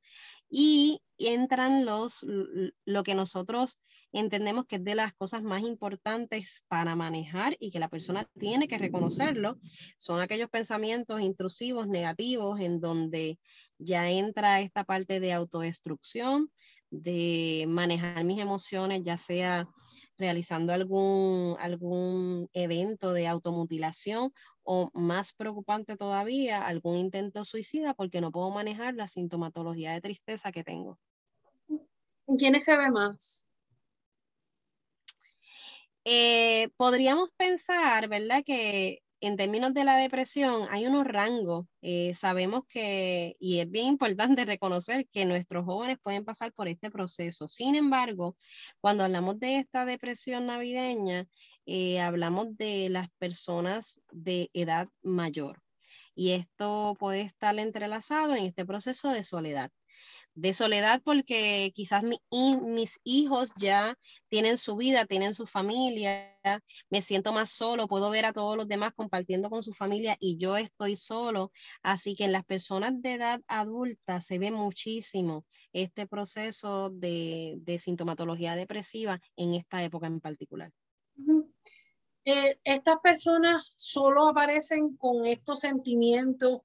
Y 0.49 1.01
entran 1.17 1.85
los, 1.85 2.25
lo 2.85 3.03
que 3.03 3.15
nosotros 3.15 3.79
entendemos 4.11 4.65
que 4.65 4.77
es 4.77 4.83
de 4.83 4.95
las 4.95 5.13
cosas 5.13 5.43
más 5.43 5.61
importantes 5.61 6.63
para 6.67 6.95
manejar 6.95 7.55
y 7.59 7.71
que 7.71 7.79
la 7.79 7.89
persona 7.89 8.27
tiene 8.39 8.67
que 8.67 8.77
reconocerlo, 8.77 9.57
son 9.97 10.21
aquellos 10.21 10.49
pensamientos 10.49 11.21
intrusivos, 11.21 11.87
negativos, 11.87 12.59
en 12.59 12.79
donde 12.79 13.39
ya 13.77 14.09
entra 14.09 14.61
esta 14.61 14.83
parte 14.83 15.19
de 15.19 15.33
autodestrucción, 15.33 16.51
de 16.89 17.65
manejar 17.67 18.23
mis 18.23 18.39
emociones, 18.39 19.03
ya 19.03 19.15
sea 19.15 19.67
realizando 20.19 20.73
algún, 20.73 21.55
algún 21.59 22.49
evento 22.53 23.13
de 23.13 23.27
automutilación 23.27 24.31
o 24.63 24.91
más 24.93 25.33
preocupante 25.33 25.95
todavía, 25.95 26.67
algún 26.67 26.97
intento 26.97 27.45
suicida 27.45 27.93
porque 27.95 28.21
no 28.21 28.31
puedo 28.31 28.51
manejar 28.51 28.93
la 28.93 29.07
sintomatología 29.07 29.93
de 29.93 30.01
tristeza 30.01 30.51
que 30.51 30.63
tengo. 30.63 30.99
¿En 32.27 32.37
quiénes 32.37 32.65
se 32.65 32.77
ve 32.77 32.91
más? 32.91 33.47
Eh, 36.03 36.69
podríamos 36.75 37.31
pensar, 37.33 38.07
¿verdad? 38.07 38.43
Que 38.45 39.01
en 39.21 39.37
términos 39.37 39.73
de 39.73 39.83
la 39.83 39.97
depresión, 39.97 40.67
hay 40.69 40.85
unos 40.85 41.05
rangos. 41.05 41.65
Eh, 41.81 42.13
sabemos 42.15 42.63
que, 42.67 43.35
y 43.39 43.59
es 43.59 43.69
bien 43.69 43.87
importante 43.87 44.45
reconocer 44.45 45.07
que 45.11 45.25
nuestros 45.25 45.65
jóvenes 45.65 45.97
pueden 46.01 46.25
pasar 46.25 46.53
por 46.53 46.67
este 46.67 46.89
proceso. 46.91 47.47
Sin 47.47 47.75
embargo, 47.75 48.35
cuando 48.81 49.03
hablamos 49.03 49.39
de 49.39 49.57
esta 49.57 49.85
depresión 49.85 50.45
navideña, 50.47 51.25
eh, 51.65 51.99
hablamos 51.99 52.57
de 52.57 52.89
las 52.89 53.09
personas 53.17 54.01
de 54.11 54.49
edad 54.53 54.87
mayor. 55.01 55.61
Y 56.15 56.31
esto 56.31 56.95
puede 56.99 57.21
estar 57.21 57.57
entrelazado 57.59 58.35
en 58.35 58.45
este 58.45 58.65
proceso 58.65 59.09
de 59.09 59.23
soledad 59.23 59.71
de 60.39 60.53
soledad 60.53 61.01
porque 61.03 61.71
quizás 61.75 62.03
mis 62.03 62.99
hijos 63.03 63.51
ya 63.57 63.97
tienen 64.29 64.57
su 64.57 64.77
vida, 64.77 65.05
tienen 65.05 65.33
su 65.33 65.45
familia, 65.45 66.39
me 66.89 67.01
siento 67.01 67.33
más 67.33 67.51
solo, 67.51 67.87
puedo 67.87 68.09
ver 68.09 68.25
a 68.25 68.31
todos 68.31 68.55
los 68.55 68.67
demás 68.67 68.93
compartiendo 68.93 69.49
con 69.49 69.61
su 69.63 69.73
familia 69.73 70.15
y 70.19 70.37
yo 70.37 70.55
estoy 70.55 70.95
solo. 70.95 71.51
Así 71.83 72.15
que 72.15 72.23
en 72.23 72.31
las 72.31 72.45
personas 72.45 73.01
de 73.01 73.15
edad 73.15 73.41
adulta 73.47 74.21
se 74.21 74.39
ve 74.39 74.51
muchísimo 74.51 75.45
este 75.73 76.07
proceso 76.07 76.89
de, 76.89 77.59
sintomatología 77.79 78.55
depresiva 78.55 79.19
en 79.35 79.55
esta 79.55 79.83
época 79.83 80.07
en 80.07 80.21
particular. 80.21 80.71
Eh, 82.23 82.59
estas 82.63 82.97
personas 83.03 83.71
solo 83.75 84.29
aparecen 84.29 84.95
con 84.95 85.25
estos 85.25 85.61
sentimientos 85.61 86.61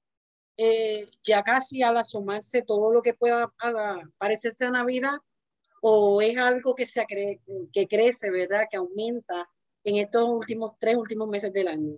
eh, 0.57 1.07
ya 1.23 1.43
casi 1.43 1.83
al 1.83 1.97
asomarse 1.97 2.61
todo 2.61 2.91
lo 2.91 3.01
que 3.01 3.13
pueda 3.13 3.51
parecerse 4.17 4.65
a 4.65 4.71
Navidad, 4.71 5.17
o 5.81 6.21
es 6.21 6.37
algo 6.37 6.73
que, 6.73 6.85
se 6.85 7.05
que 7.71 7.87
crece, 7.87 8.31
¿verdad? 8.31 8.65
Que 8.69 8.77
aumenta 8.77 9.47
en 9.83 9.97
estos 9.97 10.23
últimos 10.23 10.73
tres 10.79 10.95
últimos 10.95 11.27
meses 11.27 11.53
del 11.53 11.67
año. 11.67 11.97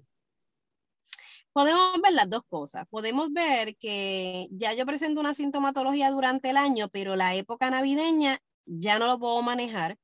Podemos 1.54 2.00
ver 2.02 2.14
las 2.14 2.30
dos 2.30 2.44
cosas. 2.50 2.86
Podemos 2.90 3.32
ver 3.32 3.78
que 3.78 4.48
ya 4.52 4.74
yo 4.74 4.86
presento 4.86 5.20
una 5.20 5.34
sintomatología 5.34 6.12
durante 6.12 6.52
el 6.52 6.58
año, 6.58 6.90
pero 6.90 7.16
la 7.16 7.34
época 7.34 7.72
navideña 7.72 8.40
ya 8.66 9.00
no 9.00 9.08
lo 9.08 9.18
puedo 9.18 9.42
manejar. 9.42 9.98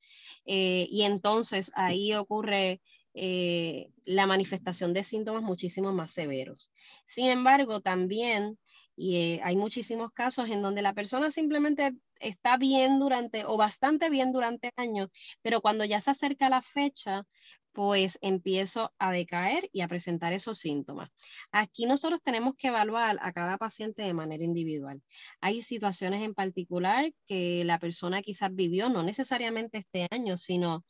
Eh, 0.45 0.87
y 0.89 1.03
entonces 1.03 1.71
ahí 1.75 2.13
ocurre 2.13 2.81
eh, 3.13 3.91
la 4.05 4.27
manifestación 4.27 4.93
de 4.93 5.03
síntomas 5.03 5.43
muchísimo 5.43 5.93
más 5.93 6.11
severos. 6.11 6.71
Sin 7.05 7.27
embargo, 7.27 7.81
también 7.81 8.57
y, 8.95 9.15
eh, 9.17 9.41
hay 9.43 9.55
muchísimos 9.55 10.11
casos 10.11 10.49
en 10.49 10.61
donde 10.61 10.81
la 10.81 10.93
persona 10.93 11.31
simplemente 11.31 11.93
está 12.19 12.57
bien 12.57 12.99
durante 12.99 13.45
o 13.45 13.57
bastante 13.57 14.09
bien 14.09 14.31
durante 14.31 14.67
el 14.67 14.83
año, 14.83 15.09
pero 15.41 15.61
cuando 15.61 15.83
ya 15.85 15.99
se 15.99 16.11
acerca 16.11 16.49
la 16.49 16.61
fecha, 16.61 17.25
pues 17.73 18.19
empiezo 18.21 18.93
a 18.99 19.11
decaer 19.11 19.67
y 19.73 19.81
a 19.81 19.87
presentar 19.87 20.31
esos 20.31 20.59
síntomas. 20.59 21.09
Aquí 21.51 21.87
nosotros 21.87 22.21
tenemos 22.21 22.53
que 22.55 22.67
evaluar 22.67 23.17
a 23.21 23.33
cada 23.33 23.57
paciente 23.57 24.03
de 24.03 24.13
manera 24.13 24.43
individual. 24.43 25.01
Hay 25.41 25.63
situaciones 25.63 26.21
en 26.21 26.35
particular 26.35 27.11
que 27.25 27.63
la 27.65 27.79
persona 27.79 28.21
quizás 28.21 28.53
vivió, 28.53 28.89
no 28.89 29.01
necesariamente 29.01 29.79
este 29.79 30.07
año, 30.11 30.37
sino 30.37 30.85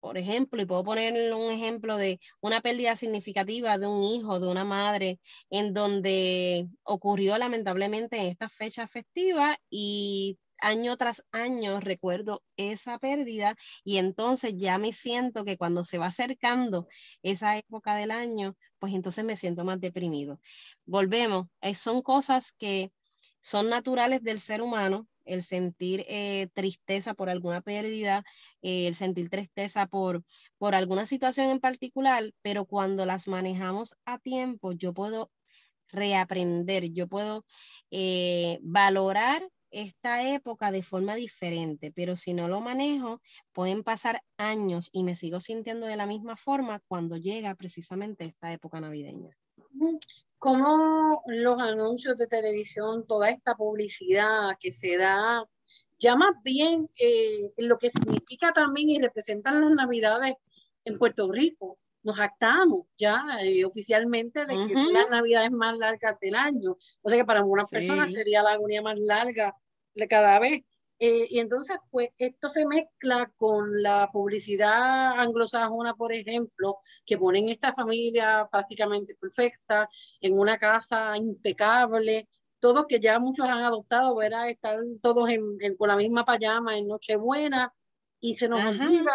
por 0.00 0.18
ejemplo, 0.18 0.60
y 0.62 0.66
puedo 0.66 0.82
poner 0.84 1.32
un 1.34 1.50
ejemplo 1.50 1.96
de 1.96 2.20
una 2.40 2.60
pérdida 2.60 2.96
significativa 2.96 3.78
de 3.78 3.86
un 3.86 4.02
hijo, 4.02 4.40
de 4.40 4.48
una 4.48 4.64
madre, 4.64 5.20
en 5.50 5.74
donde 5.74 6.68
ocurrió 6.82 7.38
lamentablemente 7.38 8.16
en 8.16 8.26
esta 8.26 8.48
fecha 8.48 8.86
festiva 8.88 9.58
y 9.70 10.38
año 10.60 10.96
tras 10.96 11.24
año 11.32 11.80
recuerdo 11.80 12.42
esa 12.56 12.98
pérdida 12.98 13.56
y 13.84 13.98
entonces 13.98 14.54
ya 14.56 14.78
me 14.78 14.92
siento 14.92 15.44
que 15.44 15.56
cuando 15.56 15.84
se 15.84 15.98
va 15.98 16.06
acercando 16.06 16.86
esa 17.22 17.56
época 17.58 17.96
del 17.96 18.10
año, 18.10 18.56
pues 18.78 18.94
entonces 18.94 19.24
me 19.24 19.36
siento 19.36 19.64
más 19.64 19.80
deprimido. 19.80 20.40
Volvemos, 20.84 21.46
eh, 21.60 21.74
son 21.74 22.02
cosas 22.02 22.52
que 22.52 22.92
son 23.40 23.68
naturales 23.70 24.22
del 24.22 24.38
ser 24.38 24.62
humano, 24.62 25.08
el 25.24 25.42
sentir 25.42 26.04
eh, 26.08 26.48
tristeza 26.54 27.14
por 27.14 27.30
alguna 27.30 27.60
pérdida, 27.60 28.24
eh, 28.62 28.86
el 28.86 28.94
sentir 28.94 29.30
tristeza 29.30 29.86
por, 29.86 30.24
por 30.58 30.74
alguna 30.74 31.06
situación 31.06 31.50
en 31.50 31.60
particular, 31.60 32.32
pero 32.42 32.64
cuando 32.64 33.06
las 33.06 33.28
manejamos 33.28 33.94
a 34.04 34.18
tiempo, 34.18 34.72
yo 34.72 34.92
puedo 34.92 35.30
reaprender, 35.88 36.92
yo 36.92 37.08
puedo 37.08 37.44
eh, 37.90 38.58
valorar 38.62 39.48
esta 39.70 40.28
época 40.28 40.72
de 40.72 40.82
forma 40.82 41.14
diferente, 41.14 41.92
pero 41.92 42.16
si 42.16 42.34
no 42.34 42.48
lo 42.48 42.60
manejo, 42.60 43.20
pueden 43.52 43.84
pasar 43.84 44.22
años 44.36 44.88
y 44.92 45.04
me 45.04 45.14
sigo 45.14 45.40
sintiendo 45.40 45.86
de 45.86 45.96
la 45.96 46.06
misma 46.06 46.36
forma 46.36 46.80
cuando 46.88 47.16
llega 47.16 47.54
precisamente 47.54 48.24
esta 48.24 48.52
época 48.52 48.80
navideña 48.80 49.36
cómo 50.40 51.22
los 51.26 51.58
anuncios 51.60 52.16
de 52.16 52.26
televisión, 52.26 53.06
toda 53.06 53.28
esta 53.28 53.54
publicidad 53.54 54.56
que 54.58 54.72
se 54.72 54.96
da, 54.96 55.44
ya 55.98 56.16
más 56.16 56.30
bien 56.42 56.88
eh, 56.98 57.52
lo 57.58 57.78
que 57.78 57.90
significa 57.90 58.50
también 58.52 58.88
y 58.88 58.98
representan 58.98 59.60
las 59.60 59.70
navidades 59.72 60.34
en 60.86 60.98
Puerto 60.98 61.30
Rico. 61.30 61.78
Nos 62.02 62.18
actamos 62.18 62.86
ya 62.96 63.22
eh, 63.42 63.66
oficialmente 63.66 64.46
de 64.46 64.54
que 64.66 64.72
son 64.72 64.94
las 64.94 65.10
navidades 65.10 65.50
más 65.50 65.76
largas 65.76 66.18
del 66.18 66.34
año. 66.34 66.78
O 67.02 67.10
sea 67.10 67.18
que 67.18 67.26
para 67.26 67.40
algunas 67.40 67.68
personas 67.68 68.14
sería 68.14 68.42
la 68.42 68.52
agonía 68.52 68.80
más 68.80 68.98
larga 68.98 69.54
de 69.94 70.08
cada 70.08 70.38
vez. 70.38 70.62
Eh, 71.02 71.26
y 71.30 71.38
entonces, 71.38 71.78
pues, 71.90 72.10
esto 72.18 72.50
se 72.50 72.66
mezcla 72.66 73.32
con 73.38 73.82
la 73.82 74.10
publicidad 74.12 75.18
anglosajona, 75.18 75.94
por 75.94 76.12
ejemplo, 76.12 76.80
que 77.06 77.16
ponen 77.16 77.48
esta 77.48 77.72
familia 77.72 78.46
prácticamente 78.52 79.14
perfecta, 79.14 79.88
en 80.20 80.38
una 80.38 80.58
casa 80.58 81.16
impecable, 81.16 82.28
todos 82.58 82.84
que 82.86 83.00
ya 83.00 83.18
muchos 83.18 83.46
han 83.46 83.62
adoptado, 83.62 84.14
verá, 84.14 84.50
estar 84.50 84.78
todos 85.00 85.30
en, 85.30 85.56
con 85.78 85.88
la 85.88 85.96
misma 85.96 86.26
payama 86.26 86.76
en 86.76 86.86
Nochebuena, 86.86 87.72
y 88.20 88.34
se 88.36 88.46
nos 88.50 88.62
olvida 88.62 89.12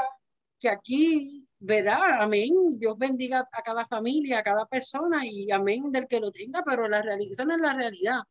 que 0.59 0.69
aquí, 0.69 1.47
¿verdad? 1.59 1.99
Amén, 2.19 2.49
Dios 2.79 2.97
bendiga 2.97 3.47
a 3.51 3.61
cada 3.61 3.85
familia, 3.85 4.39
a 4.39 4.43
cada 4.43 4.65
persona, 4.65 5.23
y 5.23 5.51
amén 5.51 5.91
del 5.91 6.07
que 6.07 6.19
lo 6.19 6.31
tenga, 6.31 6.63
pero 6.65 6.87
la 6.87 7.03
realidad, 7.03 7.45
no 7.45 7.53
es 7.53 7.61
la 7.61 7.73
realidad 7.73 8.23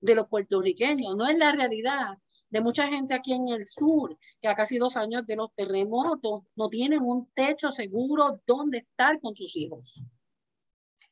de 0.00 0.14
los 0.16 0.26
puertorriqueños, 0.26 1.14
no 1.14 1.28
es 1.28 1.38
la 1.38 1.52
realidad 1.52 2.18
de 2.50 2.60
mucha 2.60 2.88
gente 2.88 3.14
aquí 3.14 3.32
en 3.32 3.48
el 3.48 3.64
sur, 3.64 4.16
que 4.40 4.48
a 4.48 4.54
casi 4.54 4.78
dos 4.78 4.96
años 4.96 5.26
de 5.26 5.36
los 5.36 5.52
terremotos 5.54 6.42
no 6.54 6.68
tienen 6.68 7.02
un 7.02 7.28
techo 7.34 7.70
seguro 7.70 8.40
donde 8.46 8.78
estar 8.78 9.20
con 9.20 9.34
sus 9.34 9.56
hijos. 9.56 10.02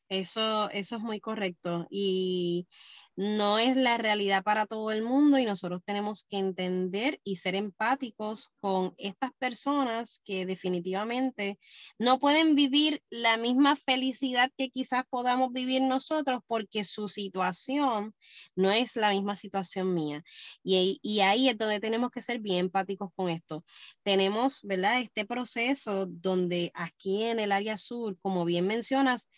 Eso, 0.07 0.69
eso 0.69 0.95
es 0.97 1.01
muy 1.01 1.19
correcto. 1.19 1.87
Y 1.89 2.67
no 3.15 3.59
es 3.59 3.77
la 3.77 3.97
realidad 3.97 4.43
para 4.43 4.65
todo 4.65 4.91
el 4.91 5.01
mundo 5.03 5.37
y 5.37 5.45
nosotros 5.45 5.81
tenemos 5.83 6.25
que 6.29 6.37
entender 6.37 7.19
y 7.23 7.37
ser 7.37 7.55
empáticos 7.55 8.49
con 8.59 8.93
estas 8.97 9.31
personas 9.39 10.21
que 10.25 10.45
definitivamente 10.45 11.59
no 11.97 12.19
pueden 12.19 12.55
vivir 12.55 13.01
la 13.09 13.37
misma 13.37 13.75
felicidad 13.75 14.51
que 14.57 14.69
quizás 14.69 15.03
podamos 15.09 15.53
vivir 15.53 15.81
nosotros 15.81 16.41
porque 16.47 16.83
su 16.83 17.07
situación 17.07 18.13
no 18.55 18.71
es 18.71 18.95
la 18.95 19.11
misma 19.11 19.35
situación 19.35 19.93
mía. 19.93 20.23
Y, 20.63 20.99
ahí 21.21 21.49
es 21.49 21.57
donde 21.57 21.79
tenemos 21.79 22.11
que 22.11 22.21
ser 22.21 22.39
bien 22.39 22.59
empáticos 22.65 23.11
con 23.15 23.29
esto. 23.29 23.63
Tenemos, 24.03 24.59
¿verdad? 24.63 25.01
Este 25.01 25.25
proceso 25.25 26.05
donde 26.05 26.71
aquí 26.73 27.23
en 27.23 27.39
el 27.39 27.51
área 27.51 27.77
sur, 27.77 28.17
como 28.21 28.45
bien 28.45 28.67
mencionas, 28.67 29.29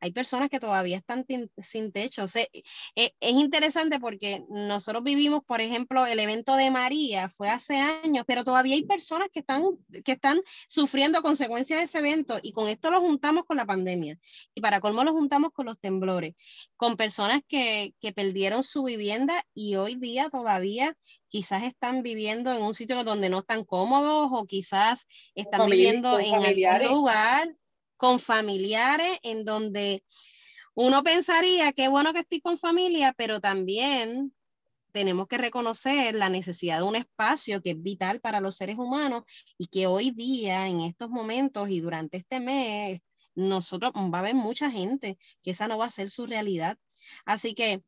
hay 0.00 0.12
personas 0.12 0.50
que 0.50 0.60
todavía 0.60 0.98
están 0.98 1.24
sin 1.58 1.92
techo. 1.92 2.26
E, 2.34 2.64
es 2.94 3.32
interesante 3.32 3.98
porque 3.98 4.44
nosotros 4.48 5.02
vivimos, 5.02 5.42
por 5.44 5.60
ejemplo, 5.60 6.06
el 6.06 6.18
evento 6.18 6.56
de 6.56 6.70
María 6.70 7.28
fue 7.30 7.48
hace 7.48 7.76
años, 7.76 8.24
pero 8.26 8.44
todavía 8.44 8.74
hay 8.74 8.84
personas 8.84 9.28
que 9.32 9.40
están, 9.40 9.64
que 10.04 10.12
están 10.12 10.40
sufriendo 10.68 11.22
consecuencias 11.22 11.78
de 11.78 11.84
ese 11.84 11.98
evento 11.98 12.38
y 12.42 12.52
con 12.52 12.68
esto 12.68 12.90
lo 12.90 13.00
juntamos 13.00 13.44
con 13.44 13.56
la 13.56 13.66
pandemia. 13.66 14.18
Y 14.54 14.60
para 14.60 14.80
colmo 14.80 15.04
lo 15.04 15.12
juntamos 15.12 15.52
con 15.52 15.66
los 15.66 15.78
temblores, 15.78 16.34
con 16.76 16.96
personas 16.96 17.42
que, 17.48 17.94
que 18.00 18.12
perdieron 18.12 18.62
su 18.62 18.84
vivienda 18.84 19.44
y 19.54 19.76
hoy 19.76 19.96
día 19.96 20.28
todavía 20.28 20.96
quizás 21.28 21.64
están 21.64 22.02
viviendo 22.02 22.52
en 22.52 22.62
un 22.62 22.74
sitio 22.74 23.02
donde 23.04 23.28
no 23.28 23.40
están 23.40 23.64
cómodos 23.64 24.30
o 24.32 24.46
quizás 24.46 25.06
están 25.34 25.68
viviendo 25.68 26.18
en 26.18 26.34
algún 26.34 26.88
lugar 26.88 27.56
con 27.96 28.20
familiares 28.20 29.18
en 29.22 29.44
donde 29.44 30.02
uno 30.74 31.02
pensaría 31.02 31.72
que 31.72 31.88
bueno 31.88 32.12
que 32.12 32.20
estoy 32.20 32.40
con 32.40 32.58
familia, 32.58 33.14
pero 33.16 33.40
también 33.40 34.32
tenemos 34.96 35.28
que 35.28 35.36
reconocer 35.36 36.14
la 36.14 36.30
necesidad 36.30 36.78
de 36.78 36.84
un 36.84 36.96
espacio 36.96 37.60
que 37.60 37.72
es 37.72 37.82
vital 37.82 38.20
para 38.20 38.40
los 38.40 38.56
seres 38.56 38.78
humanos 38.78 39.24
y 39.58 39.66
que 39.66 39.86
hoy 39.86 40.10
día, 40.10 40.68
en 40.68 40.80
estos 40.80 41.10
momentos 41.10 41.68
y 41.68 41.80
durante 41.80 42.16
este 42.16 42.40
mes, 42.40 43.02
nosotros 43.34 43.92
va 43.94 44.18
a 44.18 44.20
haber 44.20 44.34
mucha 44.34 44.70
gente 44.70 45.18
que 45.42 45.50
esa 45.50 45.68
no 45.68 45.76
va 45.76 45.86
a 45.86 45.90
ser 45.90 46.08
su 46.08 46.24
realidad. 46.24 46.78
Así 47.26 47.54
que 47.54 47.82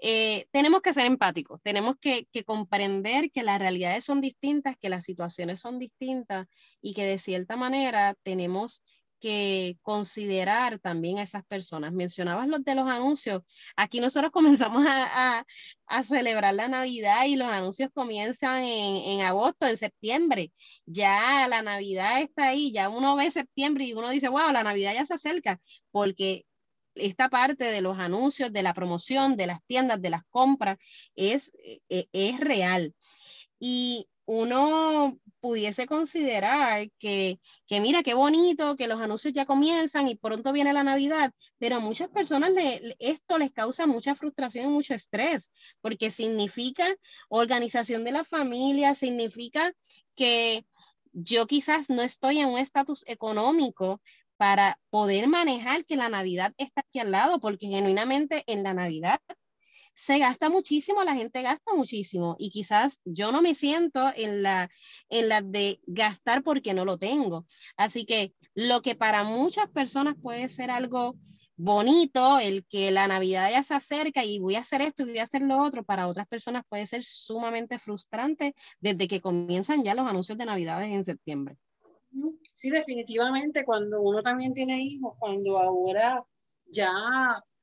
eh, 0.00 0.46
tenemos 0.50 0.80
que 0.80 0.94
ser 0.94 1.04
empáticos, 1.04 1.60
tenemos 1.62 1.96
que, 2.00 2.26
que, 2.32 2.42
comprender 2.42 3.30
que 3.30 3.42
las 3.42 3.58
realidades 3.58 4.04
son 4.04 4.22
distintas, 4.22 4.78
que 4.80 4.88
las 4.88 5.04
situaciones 5.04 5.60
son 5.60 5.78
distintas 5.78 6.46
y 6.80 6.94
que 6.94 7.04
de 7.04 7.18
cierta 7.18 7.56
manera 7.56 8.14
tenemos 8.22 8.82
que 9.20 9.76
considerar 9.82 10.78
también 10.80 11.18
a 11.18 11.22
esas 11.22 11.44
personas. 11.46 11.92
Mencionabas 11.92 12.48
los 12.48 12.64
de 12.64 12.74
los 12.74 12.88
anuncios. 12.88 13.42
Aquí 13.76 14.00
nosotros 14.00 14.32
comenzamos 14.62 14.84
a, 14.88 15.44
celebrar 16.04 16.54
la 16.54 16.68
Navidad 16.68 17.26
y 17.26 17.36
los 17.36 17.48
anuncios 17.48 17.90
comienzan 17.92 18.62
en, 18.64 18.96
en, 18.96 19.20
agosto, 19.22 19.66
en 19.66 19.76
septiembre. 19.76 20.52
Ya 20.86 21.46
la 21.48 21.62
Navidad 21.62 22.20
está 22.22 22.48
ahí, 22.48 22.72
ya 22.72 22.88
uno 22.88 23.16
ve 23.16 23.30
septiembre 23.30 23.84
y 23.84 23.92
uno 23.92 24.10
dice, 24.10 24.28
wow, 24.28 24.52
la 24.52 24.62
Navidad 24.62 24.94
ya 24.94 25.04
se 25.04 25.14
acerca, 25.14 25.60
porque 25.90 26.44
esta 26.94 27.28
parte 27.28 27.64
de 27.64 27.80
los 27.80 27.98
anuncios, 27.98 28.52
de 28.52 28.62
la 28.62 28.74
promoción, 28.74 29.36
de 29.36 29.46
las 29.48 29.64
tiendas, 29.66 30.00
de 30.00 30.10
las 30.10 30.22
compras, 30.30 30.76
es, 31.16 31.52
es, 31.88 32.06
es 32.12 32.40
real. 32.40 32.94
Y 33.58 34.08
uno 34.26 35.18
pudiese 35.40 35.86
considerar 35.86 36.88
que, 36.98 37.40
que, 37.66 37.80
mira, 37.80 38.02
qué 38.02 38.14
bonito, 38.14 38.76
que 38.76 38.88
los 38.88 39.00
anuncios 39.00 39.32
ya 39.32 39.46
comienzan 39.46 40.08
y 40.08 40.16
pronto 40.16 40.52
viene 40.52 40.72
la 40.72 40.84
Navidad, 40.84 41.32
pero 41.58 41.76
a 41.76 41.80
muchas 41.80 42.08
personas 42.08 42.52
le, 42.52 42.94
esto 42.98 43.38
les 43.38 43.50
causa 43.52 43.86
mucha 43.86 44.14
frustración 44.14 44.66
y 44.66 44.68
mucho 44.68 44.94
estrés, 44.94 45.52
porque 45.80 46.10
significa 46.10 46.86
organización 47.28 48.04
de 48.04 48.12
la 48.12 48.24
familia, 48.24 48.94
significa 48.94 49.72
que 50.14 50.64
yo 51.12 51.46
quizás 51.46 51.90
no 51.90 52.02
estoy 52.02 52.38
en 52.38 52.48
un 52.48 52.58
estatus 52.58 53.02
económico 53.06 54.00
para 54.36 54.78
poder 54.88 55.28
manejar 55.28 55.84
que 55.84 55.96
la 55.96 56.08
Navidad 56.08 56.54
está 56.56 56.80
aquí 56.80 56.98
al 56.98 57.10
lado, 57.10 57.40
porque 57.40 57.66
genuinamente 57.66 58.42
en 58.46 58.62
la 58.62 58.72
Navidad 58.72 59.20
se 60.00 60.18
gasta 60.18 60.48
muchísimo, 60.48 61.04
la 61.04 61.14
gente 61.14 61.42
gasta 61.42 61.74
muchísimo 61.74 62.34
y 62.38 62.50
quizás 62.50 63.02
yo 63.04 63.32
no 63.32 63.42
me 63.42 63.54
siento 63.54 64.10
en 64.16 64.42
la, 64.42 64.70
en 65.10 65.28
la 65.28 65.42
de 65.42 65.78
gastar 65.86 66.42
porque 66.42 66.72
no 66.72 66.86
lo 66.86 66.96
tengo. 66.96 67.44
Así 67.76 68.06
que 68.06 68.32
lo 68.54 68.80
que 68.80 68.94
para 68.94 69.24
muchas 69.24 69.68
personas 69.68 70.14
puede 70.20 70.48
ser 70.48 70.70
algo 70.70 71.16
bonito, 71.54 72.38
el 72.38 72.64
que 72.64 72.90
la 72.90 73.06
Navidad 73.06 73.50
ya 73.50 73.62
se 73.62 73.74
acerca 73.74 74.24
y 74.24 74.38
voy 74.38 74.54
a 74.54 74.60
hacer 74.60 74.80
esto 74.80 75.02
y 75.02 75.10
voy 75.10 75.18
a 75.18 75.24
hacer 75.24 75.42
lo 75.42 75.58
otro, 75.62 75.84
para 75.84 76.08
otras 76.08 76.26
personas 76.26 76.64
puede 76.66 76.86
ser 76.86 77.04
sumamente 77.04 77.78
frustrante 77.78 78.54
desde 78.80 79.06
que 79.06 79.20
comienzan 79.20 79.84
ya 79.84 79.94
los 79.94 80.06
anuncios 80.06 80.38
de 80.38 80.46
Navidades 80.46 80.90
en 80.90 81.04
septiembre. 81.04 81.58
Sí, 82.54 82.70
definitivamente, 82.70 83.66
cuando 83.66 84.00
uno 84.00 84.22
también 84.22 84.54
tiene 84.54 84.82
hijos, 84.82 85.14
cuando 85.18 85.58
ahora 85.58 86.24
ya 86.64 86.90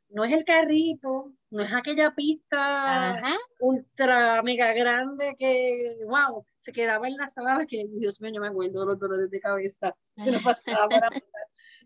no 0.10 0.24
es 0.24 0.32
el 0.32 0.46
carrito, 0.46 1.34
no 1.50 1.64
es 1.64 1.74
aquella 1.74 2.14
pista 2.14 3.22
ultra 3.60 4.42
mega 4.44 4.74
grande 4.74 5.36
que, 5.38 5.98
wow, 6.06 6.46
se 6.56 6.72
quedaba 6.72 7.08
en 7.08 7.18
la 7.18 7.28
sala, 7.28 7.66
que 7.66 7.86
Dios 7.90 8.22
mío, 8.22 8.32
yo 8.34 8.42
me 8.42 8.48
acuerdo 8.48 8.82
de 8.82 8.86
los 8.86 9.00
dolores 9.00 9.30
de 9.30 9.40
cabeza 9.40 9.96
que 10.16 10.32
nos 10.32 10.44
pasaba 10.44 10.88
para 10.88 11.10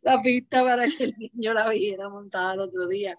la 0.01 0.21
pista 0.21 0.63
para 0.63 0.87
que 0.87 1.05
el 1.05 1.15
niño 1.17 1.53
la 1.53 1.69
viera 1.69 2.09
montada 2.09 2.53
el 2.53 2.59
otro 2.61 2.87
día. 2.87 3.15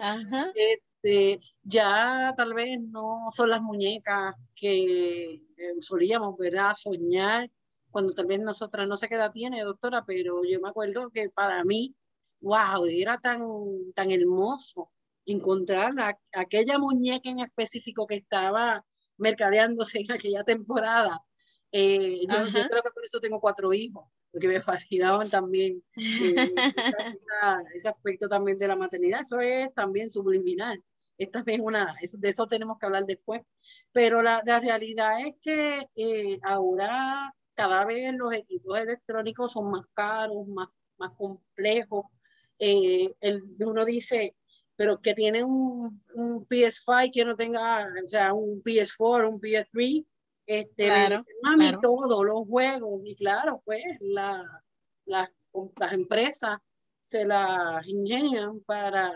Este, 0.55 1.41
ya 1.63 2.33
tal 2.37 2.55
vez 2.55 2.81
no 2.81 3.29
son 3.33 3.51
las 3.51 3.61
muñecas 3.61 4.35
que 4.55 5.35
eh, 5.35 5.41
solíamos 5.81 6.37
ver 6.37 6.59
a 6.59 6.75
soñar 6.75 7.51
cuando 7.91 8.15
también 8.15 8.43
nosotras, 8.43 8.89
no 8.89 8.97
sé 8.97 9.09
qué 9.09 9.17
edad 9.17 9.33
tiene, 9.33 9.63
doctora, 9.63 10.05
pero 10.07 10.43
yo 10.45 10.61
me 10.61 10.69
acuerdo 10.69 11.11
que 11.11 11.29
para 11.29 11.63
mí 11.63 11.95
wow, 12.43 12.85
era 12.87 13.19
tan, 13.19 13.41
tan 13.95 14.11
hermoso 14.11 14.91
encontrar 15.27 15.93
aquella 16.33 16.79
muñeca 16.79 17.31
en 17.31 17.41
específico 17.41 18.07
que 18.07 18.17
estaba 18.17 18.85
mercadeándose 19.17 20.01
en 20.01 20.13
aquella 20.13 20.45
temporada. 20.45 21.23
Eh, 21.71 22.21
yo, 22.29 22.37
creo 22.69 22.83
que 22.83 22.91
por 22.95 23.05
eso 23.05 23.21
tengo 23.21 23.41
cuatro 23.41 23.73
hijos, 23.73 24.07
porque 24.31 24.49
me 24.49 24.61
fascinaban 24.61 25.31
también 25.31 25.83
eh, 25.97 26.55
ese 27.75 27.89
aspecto 27.89 28.29
también 28.29 28.59
de 28.59 28.69
la 28.69 28.77
maternidad. 28.77 29.21
Eso 29.21 29.41
es 29.41 29.73
también 29.75 30.11
subliminal. 30.11 30.83
Es 31.17 31.31
también 31.31 31.63
una, 31.63 31.95
de 32.19 32.29
eso 32.29 32.47
tenemos 32.47 32.79
que 32.79 32.87
hablar 32.87 33.05
después. 33.07 33.43
Pero 33.93 34.23
la, 34.23 34.43
la 34.45 34.61
realidad 34.61 35.21
es 35.27 35.37
que 35.41 35.89
eh, 35.95 36.39
ahora 36.43 37.33
cada 37.55 37.85
vez 37.85 38.13
los 38.15 38.35
equipos 38.35 38.79
electrónicos 38.79 39.53
son 39.53 39.71
más 39.71 39.87
caros, 39.95 40.47
más, 40.49 40.69
más 40.99 41.13
complejos, 41.17 42.07
el, 42.59 43.45
uno 43.59 43.85
dice, 43.85 44.37
pero 44.77 45.01
que 45.01 45.15
tiene 45.15 45.45
un, 45.45 46.03
un, 46.15 46.47
PS5 46.47 47.11
que 47.13 47.25
no 47.25 47.37
tenga, 47.37 47.87
o 48.05 48.09
sea, 48.09 48.33
un 48.33 48.63
PS4, 48.63 49.29
un 49.29 49.41
PS3, 49.41 50.07
este, 50.47 50.85
claro, 50.85 51.23
mami, 51.43 51.73
todos 51.81 52.25
los 52.25 52.47
juegos, 52.47 53.01
y 53.05 53.15
claro, 53.15 53.63
pues 53.65 53.83
la, 54.01 54.43
las 55.05 55.31
empresas 55.93 56.59
se 57.01 57.25
las 57.25 57.87
ingenian 57.87 58.61
para, 58.61 59.13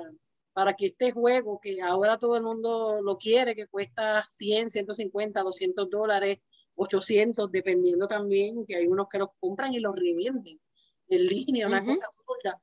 para 0.52 0.74
que 0.74 0.86
este 0.86 1.12
juego, 1.12 1.60
que 1.60 1.80
ahora 1.82 2.18
todo 2.18 2.36
el 2.36 2.42
mundo 2.42 3.00
lo 3.02 3.16
quiere, 3.16 3.54
que 3.54 3.66
cuesta 3.66 4.24
100, 4.28 4.70
150, 4.70 5.42
200 5.42 5.90
dólares, 5.90 6.38
800, 6.74 7.50
dependiendo 7.50 8.06
también, 8.06 8.66
que 8.66 8.76
hay 8.76 8.86
unos 8.86 9.08
que 9.08 9.18
los 9.18 9.30
compran 9.40 9.72
y 9.72 9.80
los 9.80 9.94
revenden 9.94 10.60
en 11.08 11.26
línea, 11.26 11.66
una 11.66 11.84
cosa 11.84 12.06
absurda 12.06 12.60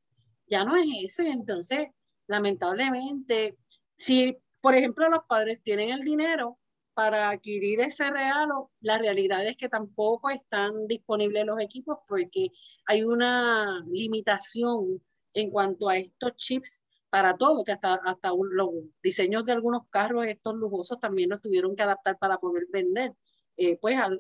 ya 0.48 0.64
no 0.64 0.76
es 0.76 0.88
eso. 1.04 1.24
Entonces, 1.24 1.88
lamentablemente, 2.28 3.58
si, 3.96 4.38
por 4.62 4.76
ejemplo, 4.76 5.10
los 5.10 5.24
padres 5.28 5.62
tienen 5.64 5.90
el 5.92 6.02
dinero 6.02 6.60
para 6.94 7.30
adquirir 7.30 7.80
ese 7.82 8.10
regalo, 8.10 8.72
la 8.82 8.98
realidad 8.98 9.46
es 9.46 9.58
que 9.58 9.70
tampoco 9.70 10.30
están 10.30 10.88
disponibles 10.88 11.46
los 11.46 11.60
equipos 11.60 11.98
porque 12.08 12.50
hay 12.86 13.04
una 13.04 13.84
limitación 13.88 15.02
en 15.34 15.50
cuanto 15.50 15.90
a 15.90 15.98
estos 15.98 16.36
chips 16.36 16.84
para 17.10 17.36
todo, 17.36 17.64
que 17.64 17.72
hasta, 17.72 17.96
hasta 17.96 18.32
los 18.52 18.70
diseños 19.02 19.46
de 19.46 19.54
algunos 19.54 19.88
carros, 19.90 20.26
estos 20.28 20.56
lujosos, 20.56 21.00
también 21.00 21.30
los 21.30 21.42
tuvieron 21.42 21.76
que 21.76 21.84
adaptar 21.84 22.18
para 22.18 22.38
poder 22.38 22.68
vender. 22.72 23.14
Eh, 23.56 23.78
pues 23.80 24.00
al, 24.00 24.20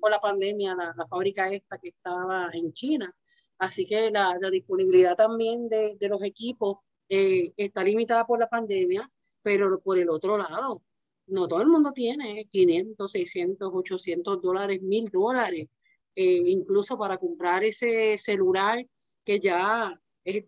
con 0.00 0.10
la 0.10 0.20
pandemia, 0.20 0.74
la, 0.74 0.94
la, 0.96 1.06
fábrica 1.06 1.50
esta 1.50 1.78
que 1.78 1.88
estaba 1.88 2.50
en 2.52 2.72
China, 2.74 3.14
Así 3.58 3.86
que 3.86 4.10
la, 4.10 4.38
disponibilidad 4.50 5.16
también 5.16 5.68
de, 5.68 5.96
los 6.08 6.22
equipos 6.22 6.78
eh, 7.08 7.52
está 7.56 7.84
limitada 7.84 8.26
por 8.26 8.38
la 8.38 8.48
pandemia, 8.48 9.10
pero 9.42 9.80
por 9.80 9.98
el 9.98 10.10
otro 10.10 10.38
lado, 10.38 10.82
no 11.26 11.48
todo 11.48 11.62
el 11.62 11.68
mundo 11.68 11.92
tiene 11.92 12.46
500, 12.50 13.10
600, 13.10 13.70
800 13.72 14.42
dólares, 14.42 14.82
1000 14.82 15.10
dólares, 15.10 15.68
eh, 16.14 16.42
incluso 16.46 16.96
para 16.96 17.18
comprar 17.18 17.64
ese 17.64 18.16
celular 18.18 18.84
que 19.24 19.40
ya 19.40 20.00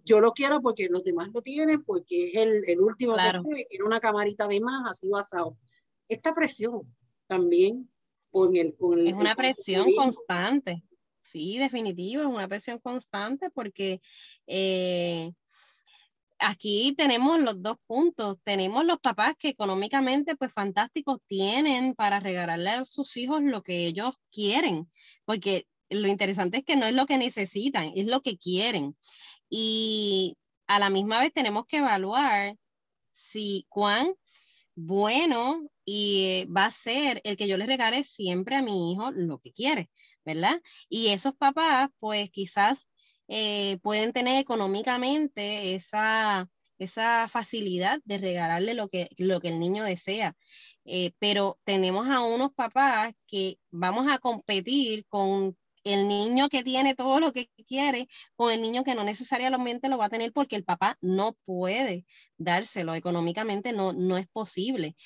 yo 0.04 0.20
lo 0.20 0.32
quiero 0.32 0.60
porque 0.60 0.88
los 0.88 1.04
demás 1.04 1.28
lo 1.32 1.40
tienen, 1.40 1.84
porque 1.84 2.30
es 2.30 2.42
el, 2.42 2.64
el 2.66 2.80
último 2.80 3.14
claro. 3.14 3.42
que 3.44 3.64
tiene 3.66 3.84
una 3.84 4.00
camarita 4.00 4.48
de 4.48 4.60
más, 4.60 4.90
así 4.90 5.08
basado. 5.08 5.56
Esta 6.08 6.34
presión 6.34 6.82
también 7.26 7.88
con 8.30 8.56
el... 8.56 8.74
Con 8.76 9.06
es 9.06 9.14
una 9.14 9.36
presión 9.36 9.94
constante, 9.94 10.82
sí, 11.20 11.58
definitivo, 11.58 12.22
es 12.22 12.28
una 12.28 12.48
presión 12.48 12.78
constante 12.80 13.50
porque 13.50 14.00
eh, 14.46 15.32
aquí 16.38 16.94
tenemos 16.96 17.40
los 17.40 17.62
dos 17.62 17.76
puntos. 17.86 18.38
Tenemos 18.42 18.84
los 18.84 18.98
papás 19.00 19.34
que 19.38 19.48
económicamente, 19.48 20.36
pues 20.36 20.52
fantásticos, 20.52 21.20
tienen 21.26 21.94
para 21.94 22.20
regalarle 22.20 22.70
a 22.70 22.84
sus 22.84 23.16
hijos 23.16 23.42
lo 23.42 23.62
que 23.62 23.86
ellos 23.86 24.14
quieren, 24.30 24.90
porque 25.24 25.66
lo 25.90 26.08
interesante 26.08 26.58
es 26.58 26.64
que 26.64 26.76
no 26.76 26.86
es 26.86 26.94
lo 26.94 27.06
que 27.06 27.18
necesitan, 27.18 27.92
es 27.94 28.06
lo 28.06 28.22
que 28.22 28.38
quieren. 28.38 28.96
Y 29.50 30.36
a 30.66 30.78
la 30.78 30.90
misma 30.90 31.20
vez 31.20 31.32
tenemos 31.32 31.66
que 31.66 31.78
evaluar 31.78 32.56
si 33.12 33.66
cuán 33.68 34.14
bueno 34.74 35.68
y 35.84 36.44
va 36.46 36.66
a 36.66 36.70
ser 36.70 37.20
el 37.24 37.36
que 37.36 37.48
yo 37.48 37.56
le 37.56 37.66
regale 37.66 38.04
siempre 38.04 38.56
a 38.56 38.62
mi 38.62 38.92
hijo 38.92 39.10
lo 39.10 39.38
que 39.40 39.52
quiere, 39.52 39.90
¿verdad? 40.24 40.60
Y 40.88 41.08
esos 41.08 41.34
papás, 41.34 41.90
pues 41.98 42.30
quizás 42.30 42.90
eh, 43.28 43.78
pueden 43.82 44.12
tener 44.12 44.40
económicamente 44.40 45.74
esa, 45.74 46.48
esa 46.78 47.28
facilidad 47.28 48.00
de 48.04 48.18
regalarle 48.18 48.74
lo 48.74 48.88
que, 48.88 49.08
lo 49.18 49.40
que 49.40 49.48
el 49.48 49.60
niño 49.60 49.84
desea. 49.84 50.34
Eh, 50.84 51.12
pero 51.18 51.58
tenemos 51.64 52.08
a 52.08 52.22
unos 52.22 52.52
papás 52.54 53.14
que 53.26 53.58
vamos 53.70 54.06
a 54.10 54.18
competir 54.18 55.04
con 55.08 55.56
el 55.84 56.08
niño 56.08 56.48
que 56.48 56.64
tiene 56.64 56.94
todo 56.94 57.20
lo 57.20 57.32
que 57.32 57.50
quiere 57.66 58.08
con 58.36 58.50
el 58.52 58.62
niño 58.62 58.84
que 58.84 58.94
no 58.94 59.04
necesariamente 59.04 59.88
lo 59.88 59.98
va 59.98 60.06
a 60.06 60.10
tener 60.10 60.32
porque 60.32 60.56
el 60.56 60.64
papá 60.64 60.96
no 61.00 61.36
puede 61.44 62.04
dárselo 62.36 62.94
económicamente, 62.94 63.72
no, 63.72 63.92
no 63.92 64.16
es 64.16 64.26
posible 64.28 64.96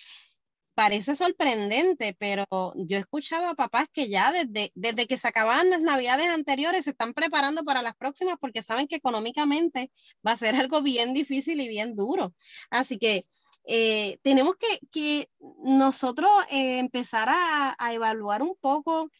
parece 0.74 1.14
sorprendente, 1.14 2.16
pero 2.18 2.46
yo 2.74 2.96
he 2.96 3.00
escuchado 3.00 3.46
a 3.48 3.54
papás 3.54 3.88
que 3.92 4.08
ya 4.08 4.32
desde, 4.32 4.72
desde 4.74 5.06
que 5.06 5.18
se 5.18 5.28
acababan 5.28 5.70
las 5.70 5.80
navidades 5.80 6.28
anteriores 6.28 6.84
se 6.84 6.90
están 6.90 7.12
preparando 7.14 7.64
para 7.64 7.82
las 7.82 7.96
próximas 7.96 8.36
porque 8.40 8.62
saben 8.62 8.88
que 8.88 8.96
económicamente 8.96 9.90
va 10.26 10.32
a 10.32 10.36
ser 10.36 10.54
algo 10.54 10.82
bien 10.82 11.14
difícil 11.14 11.60
y 11.60 11.68
bien 11.68 11.94
duro. 11.94 12.34
Así 12.70 12.98
que 12.98 13.26
eh, 13.64 14.18
tenemos 14.22 14.56
que, 14.56 14.80
que 14.90 15.28
nosotros 15.62 16.30
eh, 16.50 16.78
empezar 16.78 17.28
a, 17.28 17.76
a, 17.78 17.94
evaluar 17.94 18.42
un 18.42 18.56
poco 18.60 19.10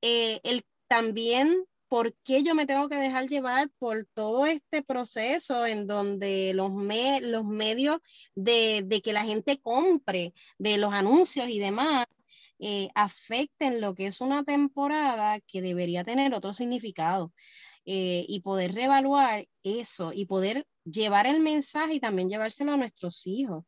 eh, 0.00 0.40
el 0.44 0.64
también 0.88 1.64
¿por 1.88 2.14
qué 2.24 2.42
yo 2.42 2.54
me 2.54 2.66
tengo 2.66 2.88
que 2.88 2.96
dejar 2.96 3.28
llevar 3.28 3.70
por 3.78 4.06
todo 4.14 4.46
este 4.46 4.82
proceso 4.82 5.66
en 5.66 5.86
donde 5.86 6.52
los, 6.54 6.70
los 7.22 7.44
medios 7.44 7.98
de, 8.34 9.00
que 9.04 9.12
la 9.12 9.24
gente 9.24 9.60
compre, 9.60 10.34
de 10.58 10.78
los 10.78 10.92
anuncios 10.92 11.48
y 11.48 11.58
demás, 11.58 12.06
eh, 12.58 12.88
afecten 12.94 13.80
lo 13.80 13.94
que 13.94 14.06
es 14.06 14.20
una 14.20 14.42
temporada 14.44 15.40
que 15.40 15.62
debería 15.62 16.04
tener 16.04 16.34
otro 16.34 16.52
significado? 16.52 17.32
Eh, 17.88 18.26
y 18.28 18.40
poder 18.40 18.74
reevaluar 18.74 19.46
eso 19.62 20.10
y 20.12 20.26
poder 20.26 20.66
llevar 20.84 21.28
el 21.28 21.38
mensaje 21.38 21.94
y 21.94 22.00
también 22.00 22.28
llevárselo 22.28 22.72
a 22.72 22.76
nuestros 22.76 23.24
hijos, 23.28 23.64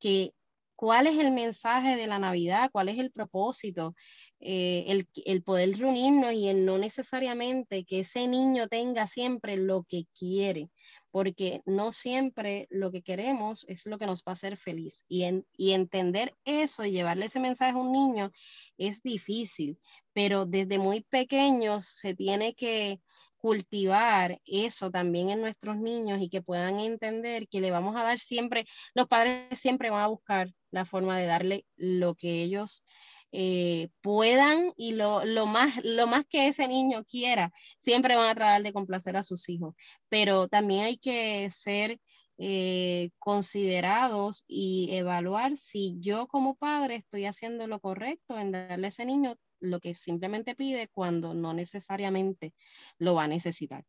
que 0.00 0.34
cuál 0.74 1.06
es 1.06 1.18
el 1.18 1.30
mensaje 1.30 1.94
de 1.94 2.08
la 2.08 2.18
Navidad, 2.18 2.70
cuál 2.72 2.88
es 2.88 2.98
el 2.98 3.12
propósito, 3.12 3.94
eh, 4.40 4.84
el, 4.88 5.06
el, 5.26 5.42
poder 5.42 5.76
reunirnos 5.76 6.32
y 6.32 6.48
el 6.48 6.64
no 6.64 6.78
necesariamente 6.78 7.84
que 7.84 8.00
ese 8.00 8.26
niño 8.26 8.68
tenga 8.68 9.06
siempre 9.06 9.58
lo 9.58 9.82
que 9.84 10.06
quiere, 10.18 10.70
porque 11.10 11.60
no 11.66 11.92
siempre 11.92 12.66
lo 12.70 12.90
que 12.90 13.02
queremos 13.02 13.66
es 13.68 13.84
lo 13.84 13.98
que 13.98 14.06
nos 14.06 14.20
va 14.20 14.28
a 14.28 14.32
hacer 14.32 14.56
feliz. 14.56 15.04
Y, 15.08 15.24
en, 15.24 15.46
y 15.56 15.72
entender 15.72 16.34
eso 16.44 16.84
y 16.84 16.92
llevarle 16.92 17.26
ese 17.26 17.40
mensaje 17.40 17.72
a 17.72 17.80
un 17.80 17.92
niño 17.92 18.32
es 18.78 19.02
difícil, 19.02 19.78
pero 20.14 20.46
desde 20.46 20.78
muy 20.78 21.02
pequeños 21.02 21.86
se 21.86 22.14
tiene 22.14 22.54
que 22.54 23.00
cultivar 23.36 24.40
eso 24.44 24.90
también 24.90 25.30
en 25.30 25.40
nuestros 25.40 25.76
niños 25.76 26.20
y 26.20 26.28
que 26.28 26.42
puedan 26.42 26.78
entender 26.78 27.48
que 27.48 27.60
le 27.60 27.70
vamos 27.70 27.96
a 27.96 28.04
dar 28.04 28.18
siempre, 28.18 28.66
los 28.94 29.08
padres 29.08 29.58
siempre 29.58 29.90
van 29.90 30.02
a 30.02 30.08
buscar 30.08 30.52
la 30.70 30.84
forma 30.84 31.18
de 31.18 31.26
darle 31.26 31.66
lo 31.76 32.14
que 32.14 32.42
ellos 32.42 32.84
eh, 33.32 33.90
puedan 34.00 34.72
y 34.76 34.92
lo, 34.92 35.24
lo, 35.24 35.46
más, 35.46 35.80
lo 35.84 36.06
más 36.06 36.24
que 36.26 36.48
ese 36.48 36.66
niño 36.68 37.04
quiera, 37.04 37.52
siempre 37.78 38.16
van 38.16 38.30
a 38.30 38.34
tratar 38.34 38.62
de 38.62 38.72
complacer 38.72 39.16
a 39.16 39.22
sus 39.22 39.48
hijos, 39.48 39.74
pero 40.08 40.48
también 40.48 40.84
hay 40.84 40.96
que 40.98 41.50
ser 41.50 42.00
eh, 42.42 43.10
considerados 43.18 44.44
y 44.48 44.88
evaluar 44.92 45.58
si 45.58 45.96
yo 46.00 46.26
como 46.26 46.54
padre 46.54 46.96
estoy 46.96 47.26
haciendo 47.26 47.66
lo 47.66 47.80
correcto 47.80 48.38
en 48.38 48.50
darle 48.50 48.86
a 48.86 48.88
ese 48.88 49.04
niño 49.04 49.36
lo 49.60 49.78
que 49.78 49.94
simplemente 49.94 50.54
pide 50.54 50.88
cuando 50.88 51.34
no 51.34 51.52
necesariamente 51.52 52.54
lo 52.96 53.14
va 53.14 53.24
a 53.24 53.28
necesitar. 53.28 53.84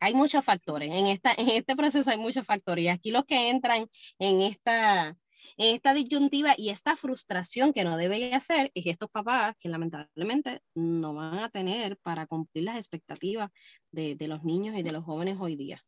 Hay 0.00 0.14
muchos 0.14 0.44
factores, 0.44 0.90
en, 0.90 1.06
esta, 1.06 1.34
en 1.38 1.50
este 1.50 1.76
proceso 1.76 2.10
hay 2.10 2.18
muchos 2.18 2.44
factores 2.44 2.84
y 2.84 2.88
aquí 2.88 3.12
los 3.12 3.24
que 3.24 3.50
entran 3.50 3.88
en 4.18 4.42
esta, 4.42 5.16
esta 5.56 5.94
disyuntiva 5.94 6.54
y 6.56 6.70
esta 6.70 6.96
frustración 6.96 7.72
que 7.72 7.84
no 7.84 7.96
debe 7.96 8.34
hacer 8.34 8.70
es 8.74 8.86
estos 8.86 9.10
papás 9.10 9.54
que 9.58 9.68
lamentablemente 9.68 10.60
no 10.74 11.14
van 11.14 11.38
a 11.38 11.50
tener 11.50 11.96
para 11.98 12.26
cumplir 12.26 12.64
las 12.64 12.76
expectativas 12.76 13.50
de, 13.90 14.14
de 14.14 14.28
los 14.28 14.44
niños 14.44 14.76
y 14.76 14.82
de 14.82 14.92
los 14.92 15.04
jóvenes 15.04 15.38
hoy 15.40 15.56
día. 15.56 15.82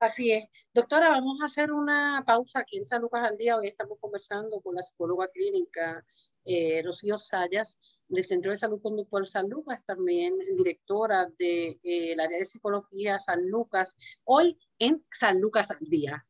Así 0.00 0.32
es. 0.32 0.48
Doctora, 0.72 1.10
vamos 1.10 1.42
a 1.42 1.44
hacer 1.44 1.70
una 1.70 2.24
pausa 2.26 2.60
aquí 2.60 2.78
en 2.78 2.86
San 2.86 3.02
Lucas 3.02 3.22
al 3.22 3.36
Día. 3.36 3.58
Hoy 3.58 3.68
estamos 3.68 3.98
conversando 4.00 4.58
con 4.62 4.74
la 4.74 4.80
psicóloga 4.80 5.28
clínica 5.28 6.02
eh, 6.44 6.82
Rocío 6.82 7.18
Sayas 7.18 7.78
del 8.08 8.24
Centro 8.24 8.50
de 8.50 8.56
Salud 8.56 8.80
Conductual 8.80 9.26
San 9.26 9.48
Lucas, 9.48 9.84
también 9.84 10.34
directora 10.56 11.26
del 11.26 11.36
de, 11.36 11.80
eh, 11.82 12.16
área 12.18 12.38
de 12.38 12.44
psicología 12.44 13.18
San 13.18 13.46
Lucas, 13.48 13.94
hoy 14.24 14.58
en 14.78 15.04
San 15.12 15.38
Lucas 15.38 15.70
al 15.70 15.78
Día. 15.80 16.26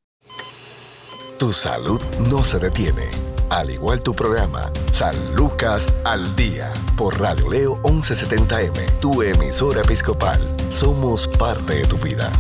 Tu 1.39 1.53
salud 1.53 2.01
no 2.31 2.45
se 2.45 2.59
detiene. 2.59 3.11
Al 3.51 3.71
igual 3.71 4.03
tu 4.03 4.15
programa, 4.15 4.71
San 4.93 5.35
Lucas 5.35 5.89
al 6.05 6.37
Día, 6.37 6.73
por 6.97 7.19
Radio 7.19 7.49
Leo 7.49 7.83
1170M, 7.83 9.01
tu 9.01 9.23
emisora 9.23 9.81
episcopal. 9.81 10.41
Somos 10.71 11.27
parte 11.27 11.75
de 11.75 11.87
tu 11.87 11.97
vida. 11.97 12.31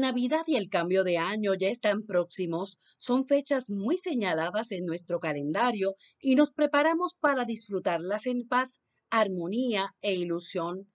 Navidad 0.00 0.44
y 0.46 0.54
el 0.54 0.68
cambio 0.68 1.02
de 1.02 1.18
año 1.18 1.54
ya 1.54 1.68
están 1.68 2.04
próximos, 2.04 2.78
son 2.98 3.26
fechas 3.26 3.68
muy 3.68 3.98
señaladas 3.98 4.70
en 4.70 4.84
nuestro 4.84 5.18
calendario 5.18 5.96
y 6.20 6.36
nos 6.36 6.52
preparamos 6.52 7.14
para 7.14 7.44
disfrutarlas 7.44 8.26
en 8.26 8.46
paz, 8.46 8.80
armonía 9.10 9.96
e 10.00 10.14
ilusión. 10.14 10.88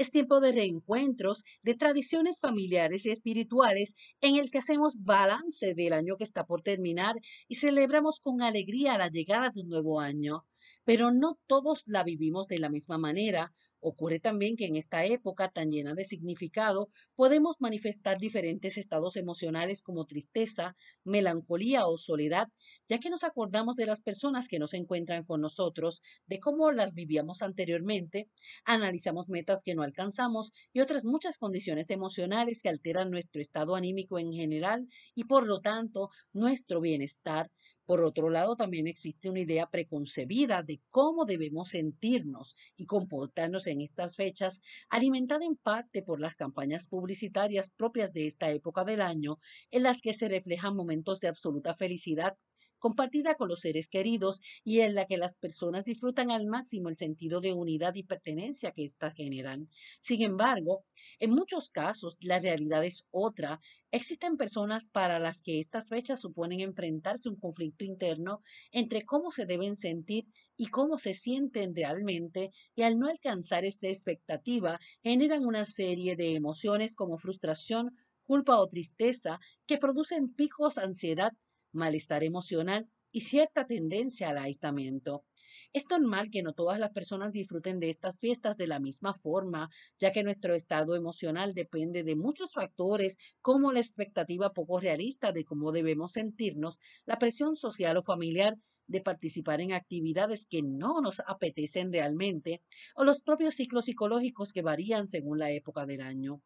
Es 0.00 0.10
tiempo 0.10 0.40
de 0.40 0.52
reencuentros, 0.52 1.44
de 1.62 1.74
tradiciones 1.74 2.40
familiares 2.40 3.04
y 3.04 3.10
espirituales 3.10 3.92
en 4.22 4.36
el 4.36 4.50
que 4.50 4.56
hacemos 4.56 4.94
balance 5.04 5.74
del 5.74 5.92
año 5.92 6.16
que 6.16 6.24
está 6.24 6.46
por 6.46 6.62
terminar 6.62 7.16
y 7.48 7.56
celebramos 7.56 8.18
con 8.18 8.40
alegría 8.40 8.96
la 8.96 9.10
llegada 9.10 9.50
de 9.50 9.60
un 9.60 9.68
nuevo 9.68 10.00
año 10.00 10.46
pero 10.84 11.10
no 11.10 11.38
todos 11.46 11.82
la 11.86 12.02
vivimos 12.02 12.48
de 12.48 12.58
la 12.58 12.68
misma 12.68 12.98
manera. 12.98 13.52
Ocurre 13.80 14.20
también 14.20 14.56
que 14.56 14.66
en 14.66 14.76
esta 14.76 15.06
época 15.06 15.50
tan 15.50 15.70
llena 15.70 15.94
de 15.94 16.04
significado 16.04 16.88
podemos 17.14 17.56
manifestar 17.60 18.18
diferentes 18.18 18.76
estados 18.76 19.16
emocionales 19.16 19.82
como 19.82 20.04
tristeza, 20.04 20.76
melancolía 21.04 21.86
o 21.86 21.96
soledad, 21.96 22.48
ya 22.88 22.98
que 22.98 23.08
nos 23.08 23.24
acordamos 23.24 23.76
de 23.76 23.86
las 23.86 24.00
personas 24.02 24.48
que 24.48 24.58
no 24.58 24.66
se 24.66 24.76
encuentran 24.76 25.24
con 25.24 25.40
nosotros, 25.40 26.02
de 26.26 26.40
cómo 26.40 26.72
las 26.72 26.92
vivíamos 26.92 27.40
anteriormente, 27.40 28.28
analizamos 28.64 29.28
metas 29.28 29.62
que 29.62 29.74
no 29.74 29.82
alcanzamos 29.82 30.52
y 30.74 30.80
otras 30.80 31.04
muchas 31.06 31.38
condiciones 31.38 31.90
emocionales 31.90 32.60
que 32.62 32.68
alteran 32.68 33.10
nuestro 33.10 33.40
estado 33.40 33.76
anímico 33.76 34.18
en 34.18 34.32
general 34.32 34.86
y 35.14 35.24
por 35.24 35.46
lo 35.46 35.60
tanto 35.60 36.10
nuestro 36.32 36.80
bienestar. 36.80 37.50
Por 37.86 38.04
otro 38.04 38.30
lado, 38.30 38.54
también 38.54 38.86
existe 38.86 39.28
una 39.28 39.40
idea 39.40 39.66
preconcebida 39.68 40.62
de 40.62 40.80
cómo 40.90 41.24
debemos 41.24 41.70
sentirnos 41.70 42.54
y 42.76 42.86
comportarnos 42.86 43.66
en 43.70 43.80
estas 43.80 44.16
fechas, 44.16 44.60
alimentada 44.88 45.44
en 45.44 45.56
parte 45.56 46.02
por 46.02 46.20
las 46.20 46.36
campañas 46.36 46.88
publicitarias 46.88 47.70
propias 47.70 48.12
de 48.12 48.26
esta 48.26 48.50
época 48.50 48.84
del 48.84 49.00
año, 49.00 49.38
en 49.70 49.82
las 49.82 50.02
que 50.02 50.12
se 50.12 50.28
reflejan 50.28 50.76
momentos 50.76 51.20
de 51.20 51.28
absoluta 51.28 51.74
felicidad 51.74 52.36
compartida 52.80 53.36
con 53.36 53.48
los 53.48 53.60
seres 53.60 53.88
queridos 53.88 54.40
y 54.64 54.80
en 54.80 54.94
la 54.96 55.06
que 55.06 55.18
las 55.18 55.36
personas 55.36 55.84
disfrutan 55.84 56.32
al 56.32 56.46
máximo 56.46 56.88
el 56.88 56.96
sentido 56.96 57.40
de 57.40 57.52
unidad 57.52 57.94
y 57.94 58.02
pertenencia 58.02 58.72
que 58.72 58.82
éstas 58.84 59.14
generan. 59.14 59.68
Sin 60.00 60.22
embargo, 60.22 60.84
en 61.20 61.30
muchos 61.30 61.70
casos 61.70 62.16
la 62.20 62.40
realidad 62.40 62.84
es 62.84 63.04
otra. 63.10 63.60
Existen 63.92 64.36
personas 64.36 64.88
para 64.88 65.18
las 65.20 65.42
que 65.42 65.60
estas 65.60 65.88
fechas 65.88 66.20
suponen 66.20 66.60
enfrentarse 66.60 67.28
a 67.28 67.32
un 67.32 67.38
conflicto 67.38 67.84
interno 67.84 68.40
entre 68.72 69.04
cómo 69.04 69.30
se 69.30 69.46
deben 69.46 69.76
sentir 69.76 70.24
y 70.56 70.66
cómo 70.66 70.98
se 70.98 71.14
sienten 71.14 71.74
realmente 71.74 72.50
y 72.74 72.82
al 72.82 72.98
no 72.98 73.08
alcanzar 73.08 73.64
esta 73.64 73.88
expectativa 73.88 74.78
generan 75.02 75.44
una 75.44 75.64
serie 75.64 76.16
de 76.16 76.34
emociones 76.34 76.94
como 76.94 77.18
frustración, 77.18 77.96
culpa 78.22 78.58
o 78.58 78.68
tristeza 78.68 79.40
que 79.66 79.78
producen 79.78 80.32
picos, 80.34 80.78
ansiedad, 80.78 81.32
malestar 81.72 82.24
emocional 82.24 82.88
y 83.12 83.22
cierta 83.22 83.66
tendencia 83.66 84.30
al 84.30 84.38
aislamiento. 84.38 85.24
Es 85.72 85.84
normal 85.90 86.30
que 86.30 86.42
no 86.42 86.52
todas 86.52 86.78
las 86.78 86.92
personas 86.92 87.32
disfruten 87.32 87.80
de 87.80 87.88
estas 87.88 88.18
fiestas 88.18 88.56
de 88.56 88.66
la 88.66 88.80
misma 88.80 89.14
forma, 89.14 89.68
ya 89.98 90.12
que 90.12 90.22
nuestro 90.22 90.54
estado 90.54 90.94
emocional 90.94 91.54
depende 91.54 92.04
de 92.04 92.16
muchos 92.16 92.52
factores 92.52 93.18
como 93.40 93.72
la 93.72 93.80
expectativa 93.80 94.52
poco 94.52 94.78
realista 94.80 95.32
de 95.32 95.44
cómo 95.44 95.72
debemos 95.72 96.12
sentirnos, 96.12 96.80
la 97.04 97.18
presión 97.18 97.56
social 97.56 97.96
o 97.96 98.02
familiar 98.02 98.56
de 98.86 99.00
participar 99.00 99.60
en 99.60 99.72
actividades 99.72 100.46
que 100.46 100.62
no 100.62 101.00
nos 101.00 101.20
apetecen 101.26 101.92
realmente, 101.92 102.62
o 102.94 103.04
los 103.04 103.20
propios 103.20 103.54
ciclos 103.54 103.86
psicológicos 103.86 104.52
que 104.52 104.62
varían 104.62 105.06
según 105.06 105.38
la 105.38 105.50
época 105.50 105.86
del 105.86 106.00
año. 106.00 106.42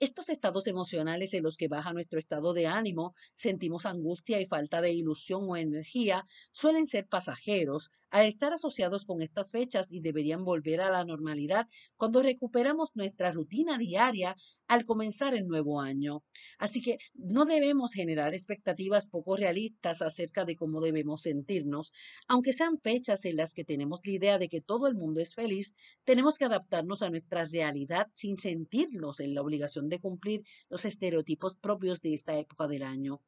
Estos 0.00 0.30
estados 0.30 0.68
emocionales 0.68 1.34
en 1.34 1.42
los 1.42 1.56
que 1.56 1.66
baja 1.66 1.92
nuestro 1.92 2.20
estado 2.20 2.52
de 2.54 2.68
ánimo, 2.68 3.14
sentimos 3.32 3.84
angustia 3.84 4.40
y 4.40 4.46
falta 4.46 4.80
de 4.80 4.92
ilusión 4.92 5.46
o 5.48 5.56
energía, 5.56 6.24
suelen 6.52 6.86
ser 6.86 7.08
pasajeros 7.08 7.90
al 8.10 8.26
estar 8.26 8.52
asociados 8.52 9.04
con 9.04 9.22
estas 9.22 9.50
fechas 9.50 9.92
y 9.92 10.00
deberían 10.00 10.44
volver 10.44 10.80
a 10.80 10.90
la 10.90 11.04
normalidad 11.04 11.66
cuando 11.96 12.22
recuperamos 12.22 12.90
nuestra 12.94 13.32
rutina 13.32 13.76
diaria 13.76 14.36
al 14.68 14.84
comenzar 14.84 15.34
el 15.34 15.48
nuevo 15.48 15.80
año. 15.80 16.22
Así 16.58 16.80
que 16.80 16.98
no 17.14 17.44
debemos 17.44 17.92
generar 17.92 18.34
expectativas 18.34 19.06
poco 19.06 19.36
realistas 19.36 20.00
acerca 20.00 20.44
de 20.44 20.54
cómo 20.54 20.80
debemos 20.80 21.22
sentirnos. 21.22 21.92
Aunque 22.28 22.52
sean 22.52 22.78
fechas 22.78 23.24
en 23.24 23.36
las 23.36 23.52
que 23.52 23.64
tenemos 23.64 24.00
la 24.04 24.12
idea 24.12 24.38
de 24.38 24.48
que 24.48 24.60
todo 24.60 24.86
el 24.86 24.94
mundo 24.94 25.20
es 25.20 25.34
feliz, 25.34 25.74
tenemos 26.04 26.38
que 26.38 26.44
adaptarnos 26.44 27.02
a 27.02 27.10
nuestra 27.10 27.44
realidad 27.44 28.06
sin 28.14 28.36
sentirnos 28.36 29.18
en 29.18 29.34
la 29.34 29.42
obligación 29.42 29.87
de 29.88 30.00
cumplir 30.00 30.44
los 30.68 30.84
estereotipos 30.84 31.56
propios 31.56 32.00
de 32.00 32.14
esta 32.14 32.38
época 32.38 32.68
del 32.68 32.82
año. 32.82 33.20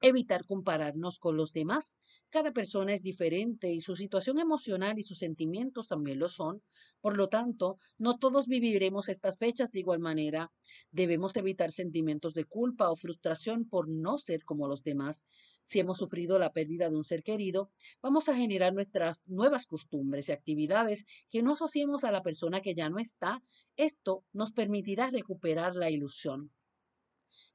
Evitar 0.00 0.44
compararnos 0.44 1.18
con 1.18 1.36
los 1.36 1.52
demás. 1.52 1.96
Cada 2.30 2.52
persona 2.52 2.92
es 2.92 3.02
diferente 3.02 3.72
y 3.72 3.80
su 3.80 3.96
situación 3.96 4.38
emocional 4.38 4.98
y 4.98 5.02
sus 5.02 5.18
sentimientos 5.18 5.88
también 5.88 6.18
lo 6.18 6.28
son. 6.28 6.62
Por 7.00 7.16
lo 7.16 7.28
tanto, 7.28 7.78
no 7.98 8.18
todos 8.18 8.46
viviremos 8.46 9.08
estas 9.08 9.36
fechas 9.38 9.70
de 9.70 9.80
igual 9.80 9.98
manera. 9.98 10.50
Debemos 10.90 11.36
evitar 11.36 11.70
sentimientos 11.70 12.34
de 12.34 12.44
culpa 12.44 12.90
o 12.90 12.96
frustración 12.96 13.68
por 13.68 13.88
no 13.88 14.18
ser 14.18 14.44
como 14.44 14.68
los 14.68 14.82
demás. 14.82 15.26
Si 15.62 15.78
hemos 15.78 15.98
sufrido 15.98 16.38
la 16.38 16.52
pérdida 16.52 16.88
de 16.88 16.96
un 16.96 17.04
ser 17.04 17.22
querido, 17.22 17.70
vamos 18.00 18.28
a 18.28 18.34
generar 18.34 18.72
nuestras 18.72 19.26
nuevas 19.26 19.66
costumbres 19.66 20.28
y 20.28 20.32
actividades 20.32 21.04
que 21.28 21.42
no 21.42 21.52
asociemos 21.52 22.04
a 22.04 22.12
la 22.12 22.22
persona 22.22 22.60
que 22.60 22.74
ya 22.74 22.88
no 22.90 22.98
está. 22.98 23.42
Esto 23.76 24.24
nos 24.32 24.52
permitirá 24.52 25.10
recuperar 25.10 25.74
la 25.76 25.90
ilusión. 25.90 26.50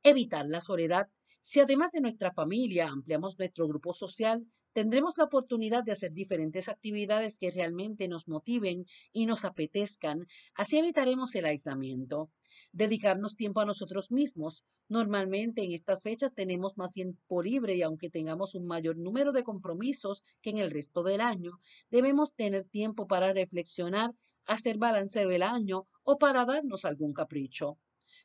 Evitar 0.03 0.47
la 0.47 0.61
soledad 0.61 1.07
si 1.39 1.59
además 1.59 1.91
de 1.91 2.01
nuestra 2.01 2.31
familia 2.31 2.89
ampliamos 2.89 3.37
nuestro 3.37 3.67
grupo 3.67 3.93
social, 3.93 4.45
tendremos 4.73 5.17
la 5.17 5.23
oportunidad 5.23 5.83
de 5.83 5.91
hacer 5.91 6.11
diferentes 6.13 6.69
actividades 6.69 7.37
que 7.39 7.51
realmente 7.51 8.07
nos 8.07 8.27
motiven 8.27 8.85
y 9.11 9.25
nos 9.25 9.45
apetezcan. 9.45 10.27
Así 10.53 10.77
evitaremos 10.77 11.33
el 11.35 11.45
aislamiento. 11.45 12.29
Dedicarnos 12.71 13.35
tiempo 13.35 13.59
a 13.61 13.65
nosotros 13.65 14.11
mismos. 14.11 14.63
Normalmente 14.89 15.63
en 15.63 15.71
estas 15.73 16.01
fechas 16.01 16.33
tenemos 16.33 16.77
más 16.77 16.91
tiempo 16.91 17.41
libre 17.41 17.75
y 17.75 17.81
aunque 17.81 18.09
tengamos 18.09 18.55
un 18.55 18.65
mayor 18.65 18.97
número 18.97 19.31
de 19.31 19.43
compromisos 19.43 20.23
que 20.41 20.51
en 20.51 20.59
el 20.59 20.71
resto 20.71 21.03
del 21.03 21.21
año, 21.21 21.59
debemos 21.89 22.33
tener 22.33 22.65
tiempo 22.65 23.07
para 23.07 23.33
reflexionar, 23.33 24.11
hacer 24.45 24.77
balance 24.77 25.25
del 25.25 25.43
año 25.43 25.87
o 26.03 26.17
para 26.17 26.45
darnos 26.45 26.85
algún 26.85 27.13
capricho. 27.13 27.77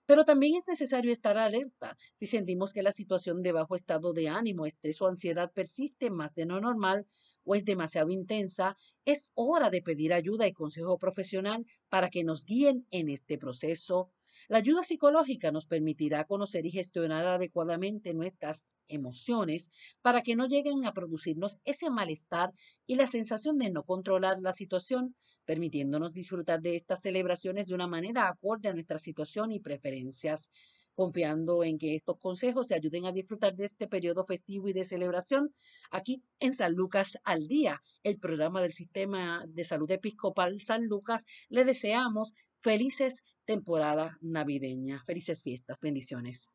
Pero 0.06 0.24
también 0.24 0.56
es 0.56 0.66
necesario 0.68 1.12
estar 1.12 1.38
alerta 1.38 1.96
si 2.16 2.26
sentimos 2.26 2.72
que 2.72 2.82
la 2.82 2.90
situación 2.92 3.42
de 3.42 3.52
bajo 3.52 3.74
estado 3.74 4.12
de 4.12 4.28
ánimo, 4.28 4.66
estrés 4.66 5.00
o 5.00 5.06
ansiedad 5.08 5.52
persiste 5.52 6.10
más 6.10 6.34
de 6.34 6.46
lo 6.46 6.60
normal 6.60 7.06
o 7.44 7.54
es 7.54 7.64
demasiado 7.64 8.10
intensa, 8.10 8.76
es 9.04 9.30
hora 9.34 9.70
de 9.70 9.82
pedir 9.82 10.12
ayuda 10.12 10.46
y 10.46 10.52
consejo 10.52 10.98
profesional 10.98 11.66
para 11.88 12.10
que 12.10 12.24
nos 12.24 12.44
guíen 12.44 12.86
en 12.90 13.08
este 13.08 13.38
proceso. 13.38 14.10
La 14.48 14.58
ayuda 14.58 14.82
psicológica 14.82 15.50
nos 15.52 15.66
permitirá 15.66 16.24
conocer 16.24 16.66
y 16.66 16.70
gestionar 16.70 17.26
adecuadamente 17.26 18.14
nuestras 18.14 18.64
emociones 18.88 19.70
para 20.00 20.22
que 20.22 20.36
no 20.36 20.46
lleguen 20.46 20.84
a 20.86 20.92
producirnos 20.92 21.58
ese 21.64 21.90
malestar 21.90 22.52
y 22.86 22.96
la 22.96 23.06
sensación 23.06 23.58
de 23.58 23.70
no 23.70 23.84
controlar 23.84 24.38
la 24.40 24.52
situación, 24.52 25.14
permitiéndonos 25.44 26.12
disfrutar 26.12 26.60
de 26.60 26.76
estas 26.76 27.00
celebraciones 27.00 27.66
de 27.66 27.74
una 27.74 27.86
manera 27.86 28.28
acorde 28.28 28.68
a 28.68 28.74
nuestra 28.74 28.98
situación 28.98 29.52
y 29.52 29.60
preferencias 29.60 30.50
confiando 30.94 31.64
en 31.64 31.78
que 31.78 31.94
estos 31.94 32.18
consejos 32.18 32.66
te 32.66 32.74
ayuden 32.74 33.06
a 33.06 33.12
disfrutar 33.12 33.54
de 33.54 33.64
este 33.66 33.88
periodo 33.88 34.24
festivo 34.24 34.68
y 34.68 34.72
de 34.72 34.84
celebración 34.84 35.54
aquí 35.90 36.22
en 36.38 36.52
San 36.52 36.74
Lucas 36.74 37.18
al 37.24 37.46
Día, 37.46 37.82
el 38.02 38.18
programa 38.18 38.60
del 38.60 38.72
Sistema 38.72 39.44
de 39.48 39.64
Salud 39.64 39.90
Episcopal 39.90 40.60
San 40.60 40.86
Lucas. 40.86 41.24
Le 41.48 41.64
deseamos 41.64 42.34
felices 42.62 43.24
temporada 43.44 44.16
navideña, 44.20 45.02
felices 45.04 45.42
fiestas, 45.42 45.80
bendiciones. 45.80 46.48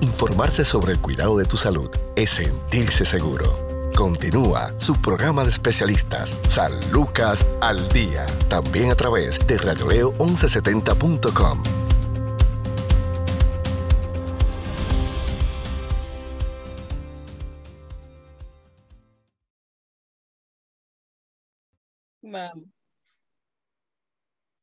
Informarse 0.00 0.64
sobre 0.64 0.92
el 0.92 1.00
cuidado 1.00 1.38
de 1.38 1.46
tu 1.46 1.56
salud 1.56 1.88
es 2.16 2.30
sentirse 2.30 3.06
seguro. 3.06 3.54
Continúa 3.96 4.78
su 4.78 5.00
programa 5.00 5.44
de 5.44 5.50
especialistas, 5.50 6.36
San 6.48 6.72
Lucas 6.90 7.46
al 7.62 7.88
Día, 7.88 8.26
también 8.50 8.90
a 8.90 8.94
través 8.94 9.38
de 9.46 9.58
radioleo1170.com. 9.58 11.62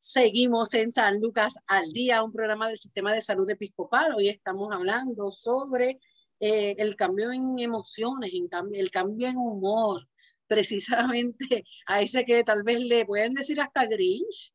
Seguimos 0.05 0.73
en 0.73 0.91
San 0.91 1.21
Lucas 1.21 1.57
al 1.65 1.93
día, 1.93 2.23
un 2.23 2.31
programa 2.33 2.67
del 2.67 2.77
Sistema 2.77 3.13
de 3.13 3.21
Salud 3.21 3.49
Episcopal. 3.49 4.13
Hoy 4.13 4.27
estamos 4.27 4.67
hablando 4.69 5.31
sobre 5.31 6.01
eh, 6.41 6.75
el 6.77 6.97
cambio 6.97 7.31
en 7.31 7.57
emociones, 7.57 8.33
en 8.33 8.49
el 8.73 8.91
cambio 8.91 9.29
en 9.29 9.37
humor, 9.37 10.05
precisamente 10.47 11.63
a 11.85 12.01
ese 12.01 12.25
que 12.25 12.43
tal 12.43 12.63
vez 12.63 12.81
le 12.81 13.05
pueden 13.05 13.33
decir 13.33 13.61
hasta 13.61 13.85
Grinch, 13.85 14.53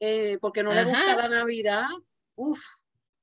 eh, 0.00 0.36
porque 0.38 0.62
no 0.62 0.74
le 0.74 0.84
gusta 0.84 1.16
la 1.16 1.28
Navidad. 1.28 1.86
Uf, 2.34 2.60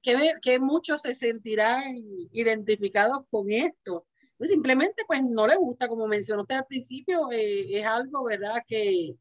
que, 0.02 0.34
que 0.42 0.60
muchos 0.60 1.04
se 1.04 1.14
sentirán 1.14 1.84
identificados 2.32 3.20
con 3.30 3.52
esto. 3.52 4.08
Pues 4.36 4.50
simplemente 4.50 5.04
pues 5.06 5.22
no 5.22 5.46
le 5.46 5.58
gusta, 5.58 5.88
como 5.88 6.08
mencionó 6.08 6.42
usted 6.42 6.56
al 6.56 6.66
principio, 6.66 7.32
eh, 7.32 7.78
es 7.78 7.86
algo, 7.86 8.24
¿verdad? 8.24 8.64
Que, 8.68 9.14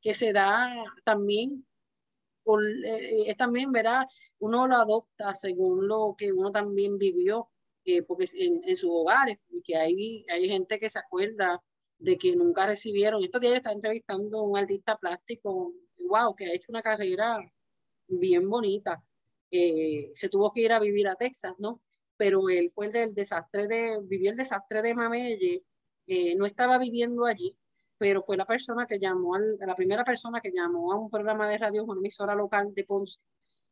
que 0.00 0.14
se 0.14 0.32
da 0.32 0.72
también, 1.04 1.66
por, 2.44 2.64
eh, 2.64 3.24
es 3.26 3.36
también, 3.36 3.72
¿verdad? 3.72 4.06
Uno 4.38 4.66
lo 4.66 4.76
adopta 4.76 5.34
según 5.34 5.88
lo 5.88 6.14
que 6.16 6.32
uno 6.32 6.50
también 6.52 6.98
vivió, 6.98 7.48
eh, 7.84 8.02
porque 8.02 8.26
en, 8.34 8.62
en 8.66 8.76
sus 8.76 8.90
hogares, 8.92 9.38
que 9.64 9.76
hay, 9.76 10.24
hay 10.28 10.48
gente 10.48 10.78
que 10.78 10.90
se 10.90 10.98
acuerda 10.98 11.62
de 11.98 12.18
que 12.18 12.34
nunca 12.36 12.66
recibieron. 12.66 13.22
Estos 13.22 13.40
días 13.40 13.54
está 13.54 13.72
entrevistando 13.72 14.40
a 14.40 14.48
un 14.48 14.56
artista 14.56 14.96
plástico, 14.96 15.72
wow, 16.08 16.34
que 16.34 16.46
ha 16.46 16.54
hecho 16.54 16.72
una 16.72 16.82
carrera 16.82 17.38
bien 18.08 18.48
bonita. 18.48 19.02
se 19.50 20.28
tuvo 20.30 20.52
que 20.52 20.62
ir 20.62 20.72
a 20.72 20.80
vivir 20.80 21.08
a 21.08 21.16
Texas, 21.16 21.54
¿no? 21.58 21.80
pero 22.22 22.48
él 22.48 22.70
fue 22.70 22.86
el 22.86 22.92
del 22.92 23.14
desastre 23.14 23.66
de, 23.66 23.98
vivió 24.04 24.30
el 24.30 24.36
desastre 24.36 24.80
de 24.80 24.94
Mamelle, 24.94 25.64
eh, 26.06 26.36
no 26.36 26.46
estaba 26.46 26.78
viviendo 26.78 27.24
allí, 27.24 27.58
pero 28.02 28.20
fue 28.20 28.36
la 28.36 28.44
persona 28.44 28.84
que 28.84 28.98
llamó, 28.98 29.36
al, 29.36 29.56
la 29.60 29.76
primera 29.76 30.02
persona 30.02 30.40
que 30.40 30.50
llamó 30.50 30.92
a 30.92 30.98
un 30.98 31.08
programa 31.08 31.48
de 31.48 31.56
radio, 31.56 31.84
una 31.84 32.00
emisora 32.00 32.34
local 32.34 32.74
de 32.74 32.82
Ponce, 32.82 33.20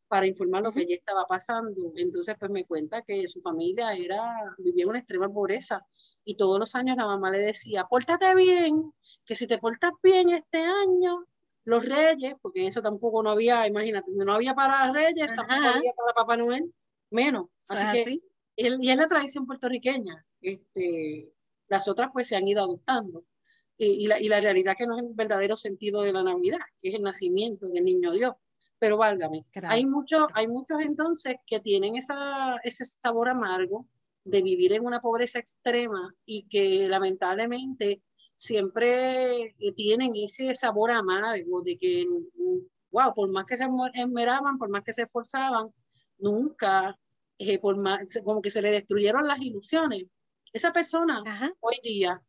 para 0.07 0.25
informar 0.25 0.63
lo 0.63 0.71
que 0.71 0.83
allí 0.83 0.93
estaba 0.93 1.27
pasando. 1.27 1.93
Entonces, 1.97 2.37
pues 2.39 2.49
me 2.53 2.65
cuenta 2.65 3.03
que 3.03 3.27
su 3.27 3.41
familia 3.41 3.93
era, 3.93 4.23
vivía 4.59 4.85
en 4.85 4.91
una 4.91 5.01
extrema 5.01 5.29
pobreza 5.29 5.85
y 6.25 6.37
todos 6.37 6.61
los 6.61 6.77
años 6.77 6.97
la 6.97 7.07
mamá 7.07 7.33
le 7.33 7.39
decía, 7.39 7.87
pórtate 7.91 8.33
bien, 8.37 8.93
que 9.25 9.35
si 9.35 9.49
te 9.49 9.59
portas 9.59 9.91
bien 10.01 10.29
este 10.29 10.59
año, 10.59 11.27
los 11.65 11.85
reyes, 11.85 12.35
porque 12.41 12.69
eso 12.69 12.81
tampoco 12.81 13.25
no 13.25 13.31
había, 13.31 13.67
imagínate, 13.67 14.13
no 14.13 14.33
había 14.33 14.55
para 14.55 14.93
reyes, 14.93 15.27
tampoco 15.27 15.53
había 15.55 15.93
para 15.93 16.15
Papá 16.15 16.37
Noel, 16.37 16.73
menos. 17.11 17.49
Así 17.69 18.05
que 18.05 18.21
y 18.55 18.91
es 18.91 18.97
la 18.97 19.09
tradición 19.09 19.45
puertorriqueña. 19.45 20.25
Este, 20.41 21.33
las 21.67 21.89
otras 21.89 22.11
pues 22.13 22.29
se 22.29 22.37
han 22.37 22.47
ido 22.47 22.63
adoptando. 22.63 23.25
Y, 23.83 24.07
la, 24.07 24.21
y 24.21 24.29
la 24.29 24.43
realidad 24.43 24.77
que 24.77 24.87
no 24.87 24.99
es 24.99 25.05
el 25.05 25.15
verdadero 25.15 25.57
sentido 25.57 26.03
de 26.03 26.13
la 26.13 26.23
Navidad, 26.23 26.59
que 26.83 26.91
es 26.91 26.95
el 26.97 27.03
nacimiento 27.03 27.67
del 27.67 27.83
niño 27.83 28.13
Dios. 28.13 28.35
Pero 28.79 28.99
válgame, 28.99 29.47
hay, 29.63 29.87
muchos 29.87 30.27
hay 30.35 30.49
muchos 30.49 30.81
entonces 30.81 31.37
que 31.47 31.61
tienen 31.61 31.97
esa, 31.97 32.57
ese 32.63 32.85
sabor 32.85 33.31
amargo 33.31 33.87
de 34.25 34.43
vivir 34.43 34.75
en 34.75 34.85
una 34.85 35.01
pobreza 35.01 35.39
extrema 35.39 36.15
y 36.27 36.47
que 36.49 36.89
lamentablemente 36.89 38.03
siempre 38.35 39.55
tienen 39.77 40.13
ese 40.17 40.55
sabor 40.55 40.91
amargo 40.91 41.63
de 41.63 41.77
que, 41.77 42.07
wow, 42.91 43.13
por 43.15 43.31
más 43.31 43.45
que 43.45 43.57
se 43.57 43.67
esmeraban, 43.95 44.57
por 44.57 44.71
más 44.71 44.83
que 44.83 44.95
se 44.95 45.03
esforzaban, 45.03 45.69
nunca, 46.19 46.99
eh, 47.39 47.59
por 47.59 47.77
más, 47.77 48.19
como 48.25 48.41
que 48.41 48.51
se 48.51 48.63
le 48.63 48.71
destruyeron 48.71 49.27
las 49.27 49.41
ilusiones. 49.41 50.05
Esa 50.53 50.73
persona 50.73 51.23
hoy 51.61 51.77
día, 51.83 52.23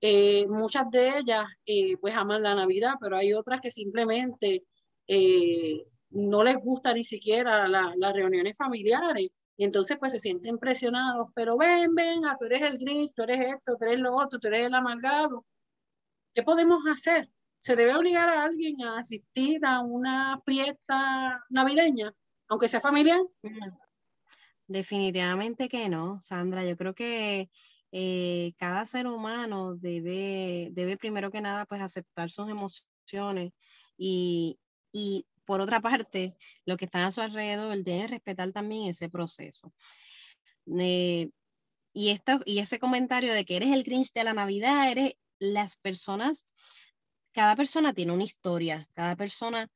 eh, 0.00 0.46
muchas 0.48 0.90
de 0.90 1.18
ellas 1.18 1.44
eh, 1.66 1.96
pues 1.98 2.14
aman 2.14 2.42
la 2.42 2.54
Navidad, 2.54 2.94
pero 3.00 3.16
hay 3.16 3.32
otras 3.32 3.60
que 3.60 3.70
simplemente 3.70 4.64
no 6.10 6.44
les 6.44 6.56
gusta 6.56 6.94
ni 6.94 7.04
siquiera 7.04 7.66
las 7.68 8.12
reuniones 8.14 8.56
familiares. 8.56 9.28
Y 9.56 9.64
entonces 9.64 9.98
pues 9.98 10.12
se 10.12 10.18
sienten 10.18 10.56
presionados, 10.56 11.28
pero 11.34 11.58
ven, 11.58 11.94
ven, 11.94 12.24
ah, 12.24 12.34
tú 12.40 12.46
eres 12.46 12.62
el 12.62 12.78
gris, 12.78 13.10
tú 13.14 13.24
eres 13.24 13.56
esto, 13.56 13.76
tú 13.78 13.84
eres 13.84 13.98
lo 13.98 14.16
otro, 14.16 14.38
tú 14.38 14.48
eres 14.48 14.66
el 14.66 14.74
amargado. 14.74 15.44
¿Qué 16.34 16.42
podemos 16.42 16.78
hacer? 16.90 17.28
¿Se 17.58 17.76
debe 17.76 17.94
obligar 17.94 18.26
a 18.26 18.44
alguien 18.44 18.80
a 18.82 18.98
asistir 18.98 19.62
a 19.66 19.82
una 19.82 20.40
fiesta 20.46 21.44
navideña, 21.50 22.10
aunque 22.48 22.68
sea 22.68 22.80
familiar? 22.80 23.20
Definitivamente 24.66 25.68
que 25.68 25.90
no, 25.90 26.22
Sandra. 26.22 26.64
Yo 26.64 26.78
creo 26.78 26.94
que 26.94 27.50
eh, 27.92 28.52
cada 28.58 28.86
ser 28.86 29.06
humano 29.06 29.74
debe, 29.76 30.68
debe 30.72 30.96
primero 30.96 31.30
que 31.30 31.40
nada 31.40 31.66
pues 31.66 31.80
aceptar 31.80 32.30
sus 32.30 32.48
emociones 32.48 33.52
y, 33.96 34.58
y 34.92 35.26
por 35.50 35.60
otra 35.60 35.80
parte, 35.80 36.36
lo 36.64 36.76
que 36.76 36.84
está 36.84 37.06
a 37.06 37.10
su 37.10 37.20
alrededor 37.20 37.82
debe 37.82 38.06
respetar 38.06 38.52
también 38.52 38.88
ese 38.88 39.08
proceso. 39.08 39.72
Eh, 40.78 41.30
y, 41.92 42.10
esto, 42.10 42.40
y 42.44 42.60
ese 42.60 42.78
comentario 42.78 43.32
de 43.32 43.44
que 43.44 43.56
eres 43.56 43.72
el 43.72 43.82
Grinch 43.82 44.12
de 44.12 44.22
la 44.22 44.32
Navidad, 44.32 44.92
eres 44.92 45.14
las 45.40 45.76
personas, 45.76 46.46
cada 47.32 47.56
persona 47.56 47.92
tiene 47.92 48.12
una 48.12 48.22
historia, 48.22 48.88
cada 48.94 49.16
persona 49.16 49.68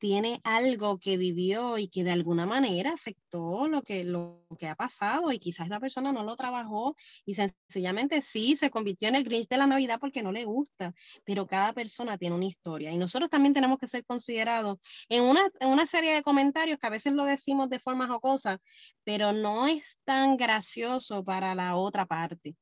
tiene 0.00 0.40
algo 0.44 0.98
que 0.98 1.18
vivió 1.18 1.76
y 1.76 1.88
que 1.88 2.02
de 2.02 2.10
alguna 2.10 2.46
manera 2.46 2.92
afectó 2.94 3.68
lo 3.68 3.82
que, 3.82 4.02
lo 4.02 4.46
que 4.58 4.66
ha 4.66 4.74
pasado 4.74 5.30
y 5.30 5.38
quizás 5.38 5.66
esa 5.66 5.78
persona 5.78 6.10
no 6.10 6.24
lo 6.24 6.36
trabajó 6.36 6.96
y 7.26 7.34
sencillamente 7.34 8.22
sí 8.22 8.56
se 8.56 8.70
convirtió 8.70 9.08
en 9.08 9.16
el 9.16 9.24
Grinch 9.24 9.46
de 9.46 9.58
la 9.58 9.66
Navidad 9.66 9.98
porque 10.00 10.22
no 10.22 10.32
le 10.32 10.46
gusta, 10.46 10.94
pero 11.24 11.46
cada 11.46 11.74
persona 11.74 12.16
tiene 12.16 12.34
una 12.34 12.46
historia 12.46 12.90
y 12.90 12.96
nosotros 12.96 13.28
también 13.28 13.52
tenemos 13.52 13.78
que 13.78 13.86
ser 13.86 14.04
considerados 14.06 14.78
en 15.10 15.22
una, 15.22 15.42
en 15.60 15.68
una 15.68 15.86
serie 15.86 16.14
de 16.14 16.22
comentarios 16.22 16.78
que 16.78 16.86
a 16.86 16.90
veces 16.90 17.12
lo 17.12 17.24
decimos 17.26 17.68
de 17.68 17.78
forma 17.78 18.08
jocosa, 18.08 18.58
pero 19.04 19.32
no 19.32 19.66
es 19.66 19.98
tan 20.04 20.38
gracioso 20.38 21.22
para 21.24 21.54
la 21.54 21.76
otra 21.76 22.06
parte. 22.06 22.56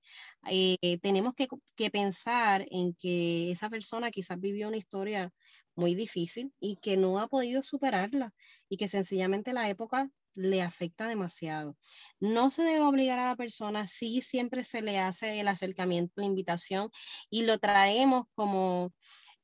Eh, 0.51 0.99
tenemos 1.03 1.35
que 1.35 1.91
pensar 1.91 2.67
en 2.71 2.95
que 2.95 3.53
esa 3.53 3.71
persona 3.71 4.11
quizás 4.11 4.41
vivió 4.41 4.67
una 4.69 4.77
historia 4.77 5.33
muy 5.79 5.95
difícil 5.95 6.53
y 6.61 6.77
que 6.77 6.97
no 6.97 7.21
ha 7.21 7.29
podido 7.29 7.63
superarla 7.63 8.35
y 8.69 8.77
que 8.77 8.89
sencillamente 8.89 9.53
la 9.53 9.71
época 9.71 10.11
le 10.35 10.61
afecta 10.61 11.09
demasiado. 11.09 11.77
No 12.21 12.51
se 12.51 12.63
debe 12.63 12.81
obligar 12.81 13.19
a 13.19 13.29
la 13.29 13.37
persona, 13.37 13.87
sí 13.87 14.21
siempre 14.21 14.65
se 14.65 14.83
le 14.83 14.99
hace 14.99 15.41
el 15.41 15.49
acercamiento, 15.49 16.15
la 16.17 16.27
invitación 16.27 16.91
y 17.31 17.43
lo 17.43 17.59
traemos 17.59 18.27
como, 18.35 18.93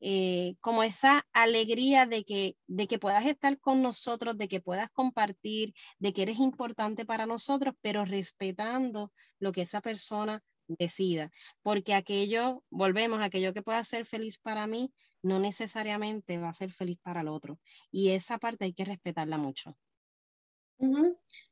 eh, 0.00 0.56
como 0.60 0.82
esa 0.82 1.24
alegría 1.32 2.06
de 2.06 2.24
que, 2.24 2.56
de 2.66 2.86
que 2.88 2.98
puedas 2.98 3.26
estar 3.26 3.58
con 3.60 3.80
nosotros, 3.80 4.36
de 4.36 4.48
que 4.48 4.60
puedas 4.60 4.90
compartir, 4.90 5.72
de 5.98 6.12
que 6.12 6.22
eres 6.22 6.38
importante 6.38 7.04
para 7.04 7.26
nosotros, 7.26 7.74
pero 7.80 8.04
respetando 8.04 9.12
lo 9.38 9.52
que 9.52 9.62
esa 9.62 9.80
persona 9.80 10.42
decida, 10.66 11.30
porque 11.62 11.94
aquello, 11.94 12.64
volvemos, 12.70 13.20
aquello 13.20 13.52
que 13.52 13.62
pueda 13.62 13.84
ser 13.84 14.06
feliz 14.06 14.38
para 14.38 14.66
mí, 14.66 14.92
no 15.24 15.38
necesariamente 15.38 16.38
va 16.38 16.50
a 16.50 16.54
ser 16.54 16.70
feliz 16.70 16.98
para 17.02 17.22
el 17.22 17.28
otro. 17.28 17.58
Y 17.90 18.10
esa 18.10 18.38
parte 18.38 18.66
hay 18.66 18.74
que 18.74 18.84
respetarla 18.84 19.38
mucho. 19.38 19.76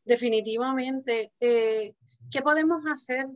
Definitivamente. 0.05 1.33
Eh, 1.41 1.95
¿Qué 2.31 2.43
podemos 2.43 2.83
hacer 2.87 3.27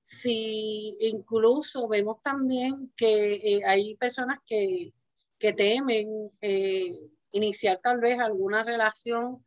si 0.00 0.96
incluso 1.00 1.88
vemos 1.88 2.22
también 2.22 2.92
que 2.96 3.34
eh, 3.34 3.62
hay 3.66 3.96
personas 3.96 4.38
que, 4.46 4.92
que 5.38 5.52
temen 5.52 6.30
eh, 6.40 6.98
iniciar 7.32 7.80
tal 7.82 8.00
vez 8.00 8.20
alguna 8.20 8.62
relación 8.62 9.44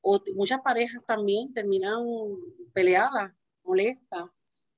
o 0.00 0.22
muchas 0.34 0.60
parejas 0.62 1.02
también 1.06 1.52
terminan 1.52 2.04
peleadas, 2.72 3.32
molestas, 3.62 4.30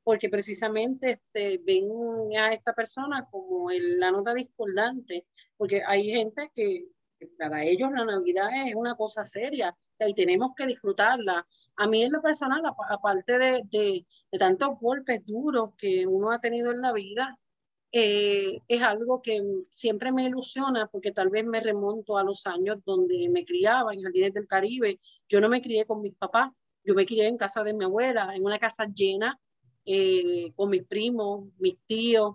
porque 0.06 0.28
precisamente 0.28 1.10
este, 1.10 1.60
ven 1.66 1.90
a 2.38 2.52
esta 2.52 2.72
persona 2.72 3.26
como 3.28 3.72
el, 3.72 3.98
la 3.98 4.12
nota 4.12 4.32
discordante, 4.34 5.26
porque 5.56 5.82
hay 5.84 6.08
gente 6.12 6.52
que, 6.54 6.86
para 7.36 7.64
ellos 7.64 7.90
la 7.90 8.04
Navidad 8.04 8.50
es 8.68 8.76
una 8.76 8.94
cosa 8.94 9.24
seria 9.24 9.76
y 9.98 10.14
tenemos 10.14 10.52
que 10.56 10.64
disfrutarla. 10.64 11.44
A 11.74 11.88
mí 11.88 12.04
en 12.04 12.12
lo 12.12 12.22
personal, 12.22 12.62
aparte 12.88 13.36
de, 13.36 13.62
de, 13.68 14.06
tantos 14.38 14.78
golpes 14.80 15.26
duros 15.26 15.70
que 15.76 16.06
uno 16.06 16.30
ha 16.30 16.40
tenido 16.40 16.70
en 16.70 16.82
la 16.82 16.92
vida, 16.92 17.36
eh, 17.90 18.60
es 18.68 18.82
algo 18.82 19.20
que 19.20 19.42
siempre 19.70 20.12
me 20.12 20.22
ilusiona 20.22 20.86
porque 20.86 21.10
tal 21.10 21.30
vez 21.30 21.44
me 21.44 21.58
remonto 21.58 22.16
a 22.16 22.22
los 22.22 22.46
años 22.46 22.78
donde 22.84 23.28
me 23.28 23.44
criaba 23.44 23.92
en 23.92 24.02
Jardines 24.02 24.34
del 24.34 24.46
Caribe. 24.46 25.00
Yo 25.28 25.40
no 25.40 25.48
me 25.48 25.60
crié 25.60 25.84
con 25.84 26.00
mis 26.00 26.14
papás, 26.14 26.52
yo 26.84 26.94
me 26.94 27.06
crié 27.06 27.26
en 27.26 27.36
casa 27.36 27.64
de 27.64 27.74
mi 27.74 27.82
abuela, 27.82 28.30
en 28.36 28.44
una 28.44 28.60
casa 28.60 28.86
llena 28.86 29.40
eh, 29.86 30.52
con 30.54 30.70
mis 30.70 30.84
primos, 30.84 31.48
mis 31.58 31.78
tíos, 31.86 32.34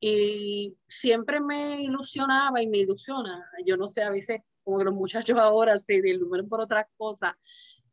y 0.00 0.76
siempre 0.88 1.40
me 1.40 1.82
ilusionaba 1.82 2.62
y 2.62 2.68
me 2.68 2.78
ilusiona. 2.78 3.44
Yo 3.64 3.76
no 3.76 3.86
sé, 3.86 4.02
a 4.02 4.10
veces 4.10 4.40
como 4.64 4.78
que 4.78 4.84
los 4.84 4.94
muchachos 4.94 5.38
ahora 5.38 5.76
se 5.78 5.94
iluminan 5.94 6.48
por 6.48 6.60
otras 6.60 6.86
cosas, 6.96 7.34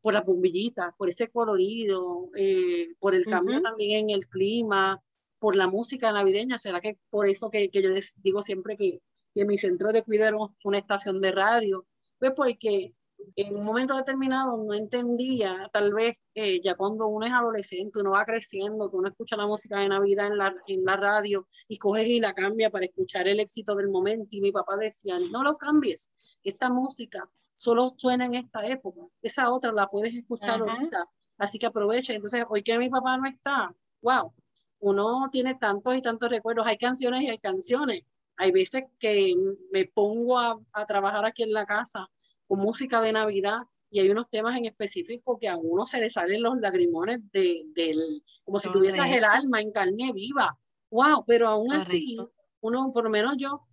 por 0.01 0.13
las 0.13 0.25
bombillitas, 0.25 0.93
por 0.97 1.09
ese 1.09 1.27
colorido, 1.29 2.29
eh, 2.35 2.89
por 2.99 3.13
el 3.15 3.25
cambio 3.25 3.61
también 3.61 4.09
en 4.09 4.15
el 4.15 4.27
clima, 4.27 5.01
por 5.39 5.55
la 5.55 5.67
música 5.67 6.11
navideña. 6.11 6.57
¿Será 6.57 6.81
que 6.81 6.97
por 7.09 7.27
eso 7.27 7.49
que, 7.49 7.69
que 7.69 7.81
yo 7.81 7.89
digo 8.23 8.41
siempre 8.41 8.77
que, 8.77 9.01
que 9.33 9.45
mi 9.45 9.57
centro 9.57 9.91
de 9.91 10.03
cuidado 10.03 10.53
es 10.57 10.65
una 10.65 10.77
estación 10.77 11.21
de 11.21 11.31
radio? 11.31 11.85
Pues 12.17 12.31
porque 12.35 12.93
en 13.35 13.55
un 13.55 13.65
momento 13.65 13.95
determinado 13.95 14.63
no 14.63 14.73
entendía, 14.73 15.69
tal 15.71 15.93
vez 15.93 16.17
eh, 16.35 16.61
ya 16.61 16.75
cuando 16.75 17.07
uno 17.07 17.25
es 17.25 17.31
adolescente, 17.31 17.99
uno 17.99 18.11
va 18.11 18.25
creciendo, 18.25 18.89
que 18.89 18.97
uno 18.97 19.09
escucha 19.09 19.35
la 19.35 19.47
música 19.47 19.79
de 19.79 19.89
Navidad 19.89 20.27
en 20.27 20.37
la, 20.37 20.53
en 20.67 20.83
la 20.83 20.95
radio 20.95 21.47
y 21.67 21.77
coges 21.77 22.07
y 22.07 22.19
la 22.19 22.33
cambia 22.33 22.69
para 22.69 22.85
escuchar 22.85 23.27
el 23.27 23.39
éxito 23.39 23.75
del 23.75 23.89
momento. 23.89 24.27
Y 24.31 24.41
mi 24.41 24.51
papá 24.51 24.77
decía, 24.77 25.17
no 25.31 25.43
lo 25.43 25.57
cambies, 25.57 26.11
esta 26.43 26.69
música 26.69 27.29
solo 27.55 27.93
suena 27.97 28.25
en 28.25 28.35
esta 28.35 28.65
época, 28.65 29.01
esa 29.21 29.51
otra 29.51 29.71
la 29.71 29.87
puedes 29.87 30.13
escuchar 30.13 30.61
ahorita, 30.61 31.07
así 31.37 31.59
que 31.59 31.65
aprovecha. 31.65 32.13
Entonces, 32.13 32.43
hoy 32.49 32.63
que 32.63 32.77
mi 32.77 32.89
papá 32.89 33.17
no 33.17 33.27
está, 33.27 33.73
wow, 34.01 34.33
uno 34.79 35.29
tiene 35.31 35.55
tantos 35.55 35.95
y 35.95 36.01
tantos 36.01 36.29
recuerdos, 36.29 36.65
hay 36.67 36.77
canciones 36.77 37.21
y 37.21 37.29
hay 37.29 37.39
canciones. 37.39 38.03
Hay 38.37 38.51
veces 38.51 38.83
que 38.97 39.35
me 39.73 39.85
pongo 39.85 40.39
a, 40.39 40.57
a 40.71 40.85
trabajar 40.85 41.25
aquí 41.25 41.43
en 41.43 41.51
la 41.51 41.65
casa 41.65 42.09
con 42.49 42.59
música 42.59 42.99
de 42.99 43.13
Navidad 43.13 43.59
y 43.91 43.99
hay 43.99 44.09
unos 44.09 44.27
temas 44.29 44.57
en 44.57 44.65
específico 44.65 45.37
que 45.39 45.47
a 45.47 45.55
uno 45.55 45.85
se 45.85 45.99
le 45.99 46.09
salen 46.09 46.41
los 46.41 46.57
lagrimones 46.57 47.19
de, 47.31 47.63
del, 47.75 48.23
como 48.43 48.57
si 48.57 48.71
tuvieses 48.71 49.05
el 49.05 49.23
alma 49.23 49.61
en 49.61 49.71
carne 49.71 50.11
viva. 50.13 50.57
¡Wow! 50.89 51.23
Pero 51.27 51.47
aún 51.47 51.71
así, 51.73 52.17
uno, 52.61 52.91
por 52.91 53.03
lo 53.03 53.11
menos 53.11 53.35
yo, 53.37 53.67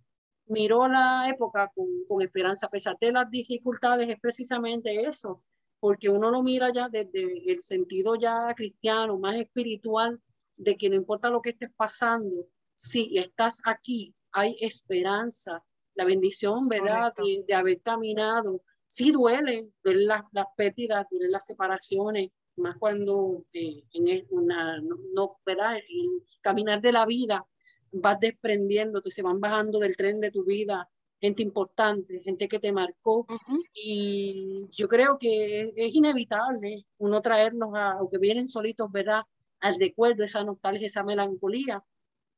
miro 0.45 0.87
la 0.87 1.27
época 1.27 1.71
con, 1.73 1.87
con, 2.07 2.21
esperanza, 2.21 2.67
a 2.67 2.69
pesar 2.69 2.95
de 3.01 3.11
las 3.11 3.29
dificultades, 3.31 4.07
es 4.07 4.19
precisamente 4.19 5.01
eso, 5.01 5.43
porque 5.79 6.09
uno 6.09 6.29
lo 6.29 6.43
mira 6.43 6.71
ya 6.71 6.87
desde 6.87 7.51
el 7.51 7.61
sentido 7.63 8.15
ya 8.15 8.53
cristiano, 8.55 9.17
más 9.17 9.35
espiritual, 9.35 10.21
de 10.55 10.77
que 10.77 10.89
no 10.89 10.95
importa 10.95 11.31
lo 11.31 11.41
que 11.41 11.51
estés 11.51 11.71
pasando, 11.75 12.47
si 12.75 13.17
estás 13.17 13.59
aquí, 13.65 14.15
hay 14.31 14.55
esperanza, 14.61 15.63
la 15.97 16.05
bendición, 16.05 16.69
¿verdad? 16.69 17.13
De, 17.17 17.43
de, 17.45 17.53
haber 17.53 17.81
caminado 17.81 18.61
sí 18.87 19.11
duele 19.11 19.69
ver 19.83 19.97
las, 19.97 20.23
las 20.31 20.47
pérdidas, 20.55 21.05
duele 21.11 21.29
las 21.29 21.45
separaciones, 21.45 22.31
más 22.55 22.77
cuando 22.77 23.45
eh, 23.53 23.83
en 23.93 24.25
una, 24.29 24.81
no, 25.13 25.37
¿verdad? 25.45 25.75
En 25.75 26.23
caminar 26.41 26.81
de 26.81 26.91
la 26.91 27.05
vida 27.05 27.45
vas 27.91 28.19
desprendiéndote, 28.19 29.11
se 29.11 29.21
van 29.21 29.39
bajando 29.39 29.79
del 29.79 29.95
tren 29.95 30.19
de 30.21 30.31
tu 30.31 30.43
vida 30.43 30.89
gente 31.19 31.41
importante, 31.41 32.21
gente 32.21 32.47
que 32.47 32.59
te 32.59 32.71
marcó. 32.71 33.25
Y 33.73 34.67
yo 34.71 34.87
creo 34.87 35.17
que 35.17 35.73
es 35.75 35.95
inevitable 35.95 36.85
uno 36.97 37.21
traerlos, 37.21 37.69
a, 37.73 37.93
aunque 37.93 38.17
vienen 38.17 38.47
solitos, 38.47 38.91
¿verdad? 38.91 39.21
Al 39.59 39.79
recuerdo, 39.79 40.23
esa 40.23 40.43
nostalgia, 40.43 40.87
esa 40.87 41.03
melancolía. 41.03 41.83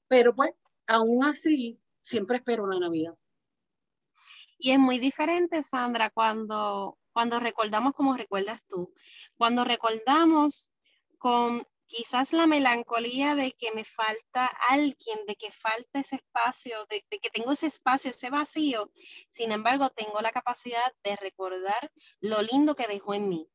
Pero 0.07 0.33
pues, 0.33 0.51
aún 0.87 1.25
así, 1.25 1.77
siempre 2.01 2.37
espero 2.37 2.67
la 2.67 2.79
Navidad. 2.79 3.15
Y 4.59 4.71
es 4.71 4.79
muy 4.79 4.99
diferente, 4.99 5.63
Sandra, 5.63 6.09
cuando, 6.09 6.97
cuando 7.13 7.39
recordamos 7.39 7.93
como 7.93 8.15
recuerdas 8.15 8.61
tú. 8.67 8.93
Cuando 9.37 9.63
recordamos 9.63 10.69
con 11.17 11.65
quizás 11.89 12.33
la 12.33 12.45
melancolía 12.45 13.35
de 13.35 13.53
que 13.53 13.71
me 13.71 13.85
falta 13.85 14.45
alguien, 14.69 15.25
de 15.25 15.35
que 15.35 15.51
falta 15.51 16.01
ese 16.01 16.17
espacio, 16.17 16.85
de, 16.89 17.03
que 17.09 17.29
tengo 17.31 17.53
ese 17.53 17.67
espacio, 17.67 18.11
ese 18.11 18.29
vacío. 18.29 18.91
Sin 19.29 19.51
embargo, 19.51 19.89
tengo 19.89 20.21
la 20.21 20.31
capacidad 20.31 20.93
de 21.03 21.15
recordar 21.15 21.91
lo 22.19 22.41
lindo 22.41 22.75
que 22.75 22.85
dejó 22.85 23.13
en 23.15 23.29
mí. 23.29 23.49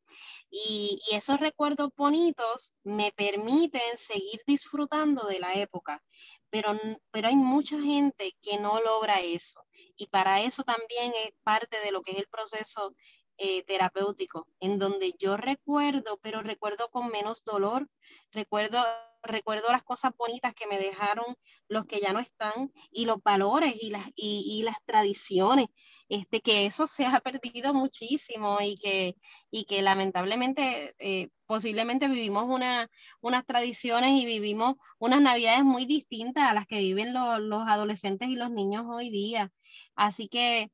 Y, 0.50 1.00
y, 1.08 1.16
esos 1.16 1.38
recuerdos 1.38 1.90
bonitos 1.96 2.72
me 2.82 3.12
permiten 3.12 3.98
seguir 3.98 4.40
disfrutando 4.46 5.26
de 5.26 5.38
la 5.38 5.54
época. 5.54 6.02
Pero, 6.50 6.72
pero 7.10 7.28
hay 7.28 7.36
mucha 7.36 7.80
gente 7.80 8.36
que 8.42 8.58
no 8.58 8.80
logra 8.80 9.20
eso. 9.20 9.60
Y 9.96 10.06
para 10.08 10.42
eso 10.42 10.64
también 10.64 11.12
es 11.24 11.32
parte 11.42 11.78
de 11.80 11.92
lo 11.92 12.02
que 12.02 12.12
es 12.12 12.18
el 12.18 12.28
proceso 12.28 12.94
eh, 13.36 13.64
terapéutico, 13.64 14.46
en 14.60 14.78
donde 14.78 15.14
yo 15.18 15.36
recuerdo, 15.36 16.18
pero 16.22 16.42
recuerdo 16.42 16.88
con 16.90 17.08
menos 17.08 17.44
dolor, 17.44 17.88
recuerdo, 18.30 18.78
recuerdo 19.24 19.70
las 19.72 19.82
cosas 19.82 20.12
bonitas 20.16 20.54
que 20.54 20.66
me 20.66 20.78
dejaron 20.78 21.24
los 21.68 21.86
que 21.86 22.00
ya 22.00 22.12
no 22.12 22.20
están 22.20 22.72
y 22.90 23.06
los 23.06 23.22
valores 23.22 23.74
y 23.80 23.90
las, 23.90 24.06
y, 24.14 24.62
las 24.64 24.76
tradiciones, 24.84 25.66
este, 26.08 26.40
que 26.40 26.66
eso 26.66 26.86
se 26.86 27.06
ha 27.06 27.20
perdido 27.20 27.74
muchísimo 27.74 28.58
y 28.60 28.76
que, 28.76 29.16
y 29.50 29.64
que 29.64 29.82
lamentablemente 29.82 30.94
eh, 30.98 31.30
posiblemente 31.46 32.08
vivimos 32.08 32.44
una, 32.44 32.88
unas 33.20 33.44
tradiciones 33.46 34.12
y 34.12 34.26
vivimos 34.26 34.76
unas 34.98 35.20
navidades 35.20 35.64
muy 35.64 35.86
distintas 35.86 36.44
a 36.44 36.54
las 36.54 36.66
que 36.66 36.78
viven 36.78 37.12
los 37.12 37.68
adolescentes 37.68 38.28
y 38.28 38.36
los 38.36 38.50
niños 38.50 38.84
hoy 38.88 39.10
día. 39.10 39.50
Así 39.96 40.28
que 40.28 40.70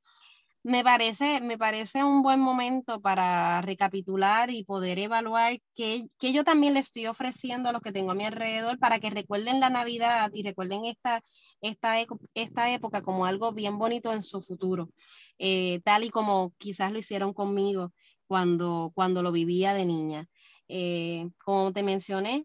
me 0.62 0.84
parece, 0.84 1.40
me 1.40 1.56
parece 1.56 2.04
un 2.04 2.22
buen 2.22 2.38
momento 2.40 3.00
para 3.00 3.62
recapitular 3.62 4.50
y 4.50 4.64
poder 4.64 4.98
evaluar 4.98 5.58
qué, 5.74 6.06
yo 6.20 6.44
también 6.44 6.74
le 6.74 6.80
estoy 6.80 7.06
ofreciendo 7.06 7.68
a 7.68 7.72
los 7.72 7.80
que 7.80 7.92
tengo 7.92 8.10
a 8.10 8.14
mi 8.14 8.24
alrededor 8.24 8.78
para 8.78 9.00
que 9.00 9.10
recuerden 9.10 9.60
la 9.60 9.70
Navidad 9.70 10.30
y 10.34 10.42
recuerden 10.42 10.84
esta, 10.84 11.22
esta, 11.62 11.94
esta 12.34 12.74
época 12.74 13.00
como 13.02 13.24
algo 13.24 13.52
bien 13.52 13.78
bonito 13.78 14.12
en 14.12 14.22
su 14.22 14.42
futuro, 14.42 14.90
eh, 15.38 15.80
tal 15.82 16.04
y 16.04 16.10
como 16.10 16.52
quizás 16.58 16.92
lo 16.92 16.98
hicieron 16.98 17.32
conmigo 17.32 17.92
cuando, 18.26 18.92
cuando 18.94 19.22
lo 19.22 19.32
vivía 19.32 19.72
de 19.72 19.86
niña. 19.86 20.26
Eh, 20.68 21.30
como 21.42 21.72
te 21.72 21.82
mencioné, 21.82 22.44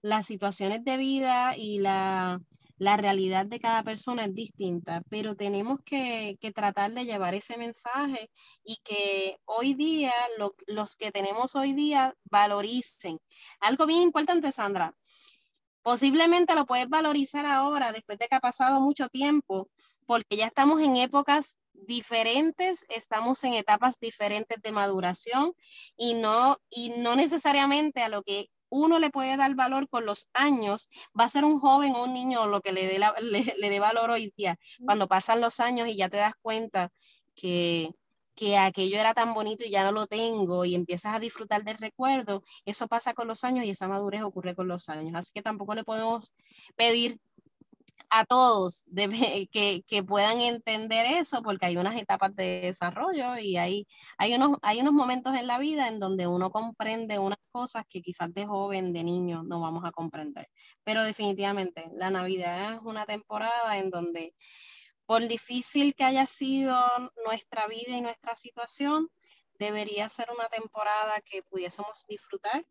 las 0.00 0.26
situaciones 0.26 0.84
de 0.84 0.96
vida 0.96 1.56
y 1.56 1.78
la 1.78 2.40
la 2.82 2.96
realidad 2.96 3.46
de 3.46 3.60
cada 3.60 3.84
persona 3.84 4.24
es 4.24 4.34
distinta, 4.34 5.04
pero 5.08 5.36
tenemos 5.36 5.78
que, 5.84 6.36
tratar 6.52 6.90
de 6.92 7.04
llevar 7.04 7.32
ese 7.32 7.56
mensaje 7.56 8.28
y 8.64 8.78
que 8.82 9.38
hoy 9.44 9.74
día, 9.74 10.12
los 10.66 10.96
que 10.96 11.12
tenemos 11.12 11.54
hoy 11.54 11.74
día, 11.74 12.12
valoricen. 12.24 13.20
Algo 13.60 13.86
bien 13.86 14.00
importante, 14.02 14.50
Sandra, 14.50 14.96
posiblemente 15.82 16.56
lo 16.56 16.66
puedes 16.66 16.88
valorizar 16.88 17.46
ahora, 17.46 17.92
después 17.92 18.18
de 18.18 18.26
que 18.26 18.34
ha 18.34 18.40
pasado 18.40 18.80
mucho 18.80 19.08
tiempo, 19.08 19.68
porque 20.04 20.36
ya 20.36 20.46
estamos 20.46 20.80
en 20.80 20.96
épocas 20.96 21.60
diferentes, 21.72 22.84
estamos 22.88 23.44
en 23.44 23.54
etapas 23.54 24.00
diferentes 24.00 24.60
de 24.60 24.72
maduración 24.72 25.52
y 25.96 26.14
no, 26.14 26.56
y 26.68 26.90
no 26.98 27.14
necesariamente 27.14 28.02
a 28.02 28.08
lo 28.08 28.24
que 28.24 28.48
uno 28.72 28.98
le 28.98 29.10
puede 29.10 29.36
dar 29.36 29.54
valor 29.54 29.86
con 29.90 30.06
los 30.06 30.28
años, 30.32 30.88
va 31.18 31.24
a 31.24 31.28
ser 31.28 31.44
un 31.44 31.60
joven 31.60 31.94
o 31.94 32.04
un 32.04 32.14
niño 32.14 32.46
lo 32.46 32.62
que 32.62 32.72
le 32.72 32.86
dé, 32.86 32.98
le, 33.58 33.70
dé 33.70 33.80
valor 33.80 34.10
hoy 34.10 34.32
día. 34.34 34.58
Cuando 34.84 35.06
pasan 35.08 35.42
los 35.42 35.60
años 35.60 35.88
y 35.88 35.96
ya 35.96 36.08
te 36.08 36.16
das 36.16 36.34
cuenta 36.40 36.90
que, 37.34 37.90
que 38.34 38.56
aquello 38.56 38.98
era 38.98 39.12
tan 39.12 39.34
bonito 39.34 39.64
y 39.64 39.70
ya 39.70 39.84
no 39.84 39.92
lo 39.92 40.06
tengo 40.06 40.64
y 40.64 40.74
empiezas 40.74 41.14
a 41.14 41.20
disfrutar 41.20 41.64
del 41.64 41.76
recuerdo, 41.76 42.42
eso 42.64 42.88
pasa 42.88 43.12
con 43.12 43.28
los 43.28 43.44
años 43.44 43.66
y 43.66 43.70
esa 43.70 43.88
madurez 43.88 44.22
ocurre 44.22 44.54
con 44.54 44.68
los 44.68 44.88
años. 44.88 45.14
Así 45.16 45.32
que 45.34 45.42
tampoco 45.42 45.74
le 45.74 45.84
podemos 45.84 46.32
pedir 46.74 47.20
a 48.14 48.26
todos 48.26 48.84
que, 49.50 49.82
que, 49.86 50.02
puedan 50.04 50.42
entender 50.42 51.06
eso, 51.06 51.42
porque 51.42 51.64
hay 51.64 51.78
unas 51.78 51.96
etapas 51.96 52.36
de 52.36 52.60
desarrollo 52.60 53.38
y 53.38 53.56
hay, 53.56 53.86
hay, 54.18 54.34
unos, 54.34 54.58
hay 54.60 54.80
unos 54.80 54.92
momentos 54.92 55.34
en 55.34 55.46
la 55.46 55.58
vida 55.58 55.88
en 55.88 55.98
donde 55.98 56.26
uno 56.26 56.50
comprende 56.50 57.18
unas 57.18 57.38
cosas 57.50 57.86
que 57.88 58.02
quizás 58.02 58.34
de 58.34 58.44
joven, 58.46 58.92
de 58.92 59.02
niño, 59.02 59.42
no 59.44 59.62
vamos 59.62 59.82
a 59.86 59.92
comprender. 59.92 60.50
Pero 60.84 61.04
definitivamente, 61.04 61.88
la 61.94 62.10
Navidad 62.10 62.74
es 62.74 62.80
una 62.82 63.06
temporada 63.06 63.78
en 63.78 63.88
donde, 63.88 64.34
por 65.06 65.26
difícil 65.26 65.94
que 65.94 66.04
haya 66.04 66.26
sido 66.26 66.76
nuestra 67.24 67.66
vida 67.66 67.96
y 67.96 68.02
nuestra 68.02 68.36
situación, 68.36 69.08
debería 69.58 70.10
ser 70.10 70.28
una 70.36 70.50
temporada 70.50 71.22
que 71.24 71.42
pudiésemos 71.44 72.04
disfrutar 72.06 72.62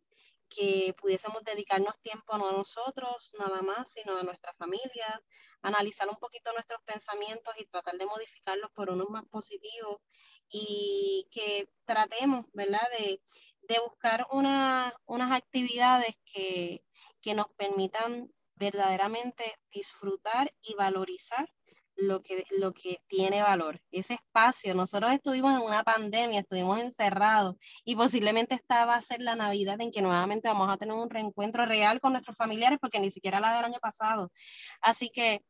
que 0.52 0.93
pudiésemos 0.99 1.43
dedicarnos 1.43 1.99
tiempo 2.02 2.38
no 2.38 2.49
a 2.49 2.52
nosotros 2.52 3.34
nada 3.39 3.62
más, 3.62 3.91
sino 3.91 4.18
a 4.18 4.24
nuestra 4.24 4.54
familia, 4.54 5.22
analizar 5.62 6.10
un 6.10 6.18
poquito 6.18 6.52
nuestros 6.54 6.82
pensamientos 6.84 7.54
y 7.58 7.66
tratar 7.66 7.97
de 7.97 8.06
modificarlos 8.06 8.70
por 8.72 8.89
unos 8.89 9.10
más 9.10 9.26
positivos 9.30 10.02
y 10.49 11.28
que 11.32 11.70
tratemos, 11.86 12.45
¿verdad?, 12.54 12.88
de, 12.99 13.22
buscar 13.88 14.28
unas 14.32 15.32
actividades 15.32 16.18
que, 16.26 16.84
que 17.22 17.34
nos 17.34 17.47
permitan 17.56 18.30
verdaderamente 18.56 19.45
disfrutar 19.72 20.54
y 20.62 20.76
valorizar 20.76 21.47
lo 21.96 22.22
que, 22.22 22.46
lo 22.58 22.74
que 22.74 23.00
tiene 23.08 23.42
valor, 23.42 23.82
ese 23.92 24.16
espacio. 24.16 24.74
Nosotros 24.76 25.12
estuvimos 25.12 25.54
en 25.54 25.62
una 25.62 25.84
pandemia, 25.84 26.42
estuvimos 26.42 26.80
encerrados 26.80 27.56
y 27.86 27.96
posiblemente 27.96 28.56
esta 28.56 28.86
va 28.86 28.96
a 28.96 29.02
ser 29.02 29.22
la 29.22 29.36
Navidad 29.36 29.80
en 29.82 29.92
que 29.92 30.02
nuevamente 30.02 30.48
vamos 30.48 30.70
a 30.70 30.78
tener 30.78 30.96
un 30.96 31.10
reencuentro 31.10 31.66
real 31.66 32.00
con 32.00 32.14
nuestros 32.14 32.38
familiares 32.38 32.80
porque 32.80 33.00
ni 33.00 33.12
siquiera 33.12 33.39
la 33.39 33.56
del 33.56 33.66
año 33.66 33.80
pasado. 33.80 34.32
Así 34.82 35.10
que 35.10 35.42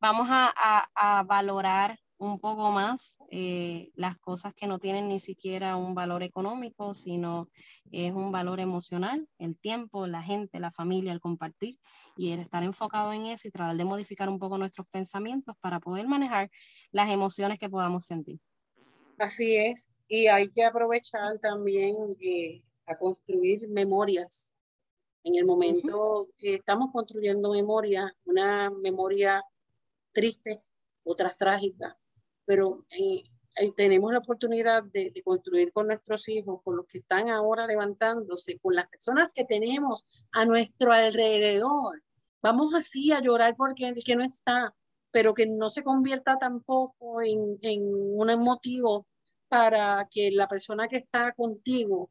vamos 0.00 0.28
a, 0.30 0.52
a 0.94 1.22
valorar 1.24 1.98
un 2.20 2.38
poco 2.38 2.70
más 2.70 3.16
eh, 3.30 3.90
las 3.94 4.18
cosas 4.18 4.52
que 4.54 4.66
no 4.66 4.78
tienen 4.78 5.08
ni 5.08 5.20
siquiera 5.20 5.76
un 5.76 5.94
valor 5.94 6.22
económico, 6.22 6.92
sino 6.92 7.48
es 7.90 8.12
un 8.12 8.30
valor 8.30 8.60
emocional, 8.60 9.26
el 9.38 9.58
tiempo, 9.58 10.06
la 10.06 10.22
gente, 10.22 10.60
la 10.60 10.70
familia, 10.70 11.12
el 11.12 11.20
compartir 11.20 11.78
y 12.16 12.32
el 12.32 12.40
estar 12.40 12.62
enfocado 12.62 13.12
en 13.12 13.26
eso 13.26 13.48
y 13.48 13.50
tratar 13.50 13.76
de 13.76 13.84
modificar 13.84 14.28
un 14.28 14.38
poco 14.38 14.58
nuestros 14.58 14.86
pensamientos 14.88 15.56
para 15.60 15.80
poder 15.80 16.06
manejar 16.06 16.50
las 16.90 17.10
emociones 17.10 17.58
que 17.58 17.68
podamos 17.68 18.04
sentir. 18.04 18.38
Así 19.18 19.56
es, 19.56 19.90
y 20.08 20.26
hay 20.26 20.50
que 20.50 20.64
aprovechar 20.64 21.38
también 21.38 21.96
eh, 22.20 22.62
a 22.86 22.96
construir 22.96 23.68
memorias. 23.68 24.54
En 25.22 25.34
el 25.34 25.44
momento 25.44 26.28
que 26.38 26.54
estamos 26.54 26.90
construyendo 26.92 27.52
memoria, 27.52 28.14
una 28.24 28.70
memoria 28.70 29.44
triste, 30.12 30.62
otras 31.04 31.36
trágicas, 31.36 31.94
pero 32.46 32.86
eh, 32.90 33.22
tenemos 33.76 34.12
la 34.12 34.18
oportunidad 34.18 34.82
de, 34.84 35.12
construir 35.24 35.72
con 35.72 35.88
nuestros 35.88 36.28
hijos, 36.28 36.60
con 36.62 36.76
los 36.76 36.86
que 36.86 36.98
están 36.98 37.28
ahora 37.28 37.66
levantándose, 37.66 38.58
con 38.58 38.74
las 38.74 38.88
personas 38.88 39.32
que 39.32 39.44
tenemos 39.44 40.06
a 40.32 40.44
nuestro 40.44 40.92
alrededor. 40.92 42.02
Vamos 42.42 42.74
así 42.74 43.12
a 43.12 43.20
llorar 43.20 43.54
porque 43.56 43.88
el 43.88 44.02
que 44.02 44.16
no 44.16 44.24
está, 44.24 44.74
pero 45.10 45.34
que 45.34 45.46
no 45.46 45.68
se 45.68 45.82
convierta 45.82 46.38
tampoco 46.38 47.22
en, 47.22 47.58
en 47.62 47.82
un 47.84 48.42
motivo 48.42 49.06
para 49.48 50.08
que 50.10 50.30
la 50.30 50.48
persona 50.48 50.88
que 50.88 50.96
está 50.96 51.32
contigo 51.32 52.10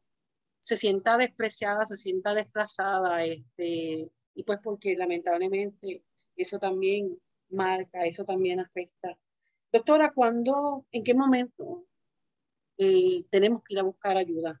se 0.60 0.76
sienta 0.76 1.16
despreciada, 1.16 1.86
se 1.86 1.96
sienta 1.96 2.34
desplazada, 2.34 3.24
este, 3.24 4.10
y 4.34 4.42
pues 4.44 4.58
porque 4.62 4.94
lamentablemente 4.94 6.04
eso 6.36 6.58
también 6.58 7.18
marca, 7.48 8.04
eso 8.04 8.24
también 8.24 8.60
afecta 8.60 9.18
Doctora, 9.72 10.12
¿cuándo, 10.12 10.84
en 10.90 11.04
qué 11.04 11.14
momento 11.14 11.84
eh, 12.76 13.24
tenemos 13.30 13.62
que 13.62 13.74
ir 13.74 13.80
a 13.80 13.84
buscar 13.84 14.16
ayuda? 14.16 14.60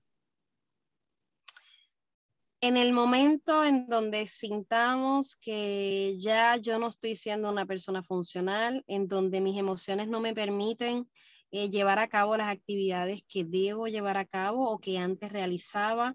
En 2.60 2.76
el 2.76 2.92
momento 2.92 3.64
en 3.64 3.88
donde 3.88 4.26
sintamos 4.28 5.34
que 5.36 6.16
ya 6.20 6.58
yo 6.58 6.78
no 6.78 6.88
estoy 6.88 7.16
siendo 7.16 7.50
una 7.50 7.66
persona 7.66 8.04
funcional, 8.04 8.84
en 8.86 9.08
donde 9.08 9.40
mis 9.40 9.58
emociones 9.58 10.06
no 10.06 10.20
me 10.20 10.34
permiten 10.34 11.10
eh, 11.52 11.68
llevar 11.70 11.98
a 11.98 12.06
cabo 12.06 12.36
las 12.36 12.48
actividades 12.48 13.24
que 13.26 13.44
debo 13.44 13.88
llevar 13.88 14.16
a 14.16 14.24
cabo 14.24 14.70
o 14.70 14.78
que 14.78 14.98
antes 14.98 15.32
realizaba, 15.32 16.14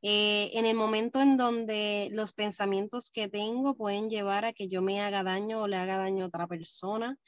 eh, 0.00 0.50
en 0.54 0.64
el 0.64 0.74
momento 0.74 1.20
en 1.20 1.36
donde 1.36 2.08
los 2.12 2.32
pensamientos 2.32 3.10
que 3.10 3.28
tengo 3.28 3.76
pueden 3.76 4.08
llevar 4.08 4.46
a 4.46 4.54
que 4.54 4.68
yo 4.68 4.80
me 4.80 5.02
haga 5.02 5.22
daño 5.22 5.60
o 5.60 5.68
le 5.68 5.76
haga 5.76 5.98
daño 5.98 6.24
a 6.24 6.28
otra 6.28 6.46
persona, 6.46 7.18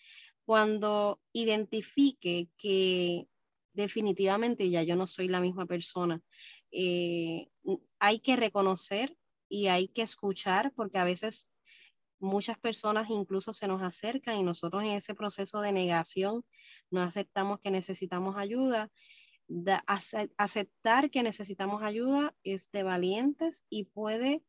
cuando 0.45 1.21
identifique 1.33 2.49
que 2.59 3.27
definitivamente 3.73 4.69
ya 4.71 4.83
yo 4.83 4.97
no 4.97 5.07
soy 5.07 5.29
la 5.29 5.41
misma 5.41 5.67
persona, 5.67 6.21
eh, 6.71 7.49
hay 7.99 8.21
que 8.21 8.37
reconocer 8.37 9.17
y 9.49 9.67
hay 9.67 9.89
que 9.89 10.03
escuchar 10.03 10.73
porque 10.75 10.99
a 10.99 11.05
veces 11.05 11.51
muchas 12.19 12.59
personas 12.59 13.11
incluso 13.11 13.53
se 13.53 13.67
nos 13.67 13.83
acercan 13.83 14.39
y 14.39 14.43
nosotros 14.43 14.83
en 14.83 14.91
ese 14.91 15.15
proceso 15.15 15.61
de 15.61 15.73
negación 15.73 16.45
no 16.91 17.03
aceptamos 17.03 17.61
que 17.61 17.71
necesitamos 17.71 18.37
ayuda. 18.37 18.91
aceptar 20.39 21.11
que 21.11 21.23
necesitamos 21.23 21.83
ayuda 21.83 22.35
es 22.43 22.71
de 22.71 22.85
valientes 22.85 23.67
y 23.69 23.85
puede 23.85 24.43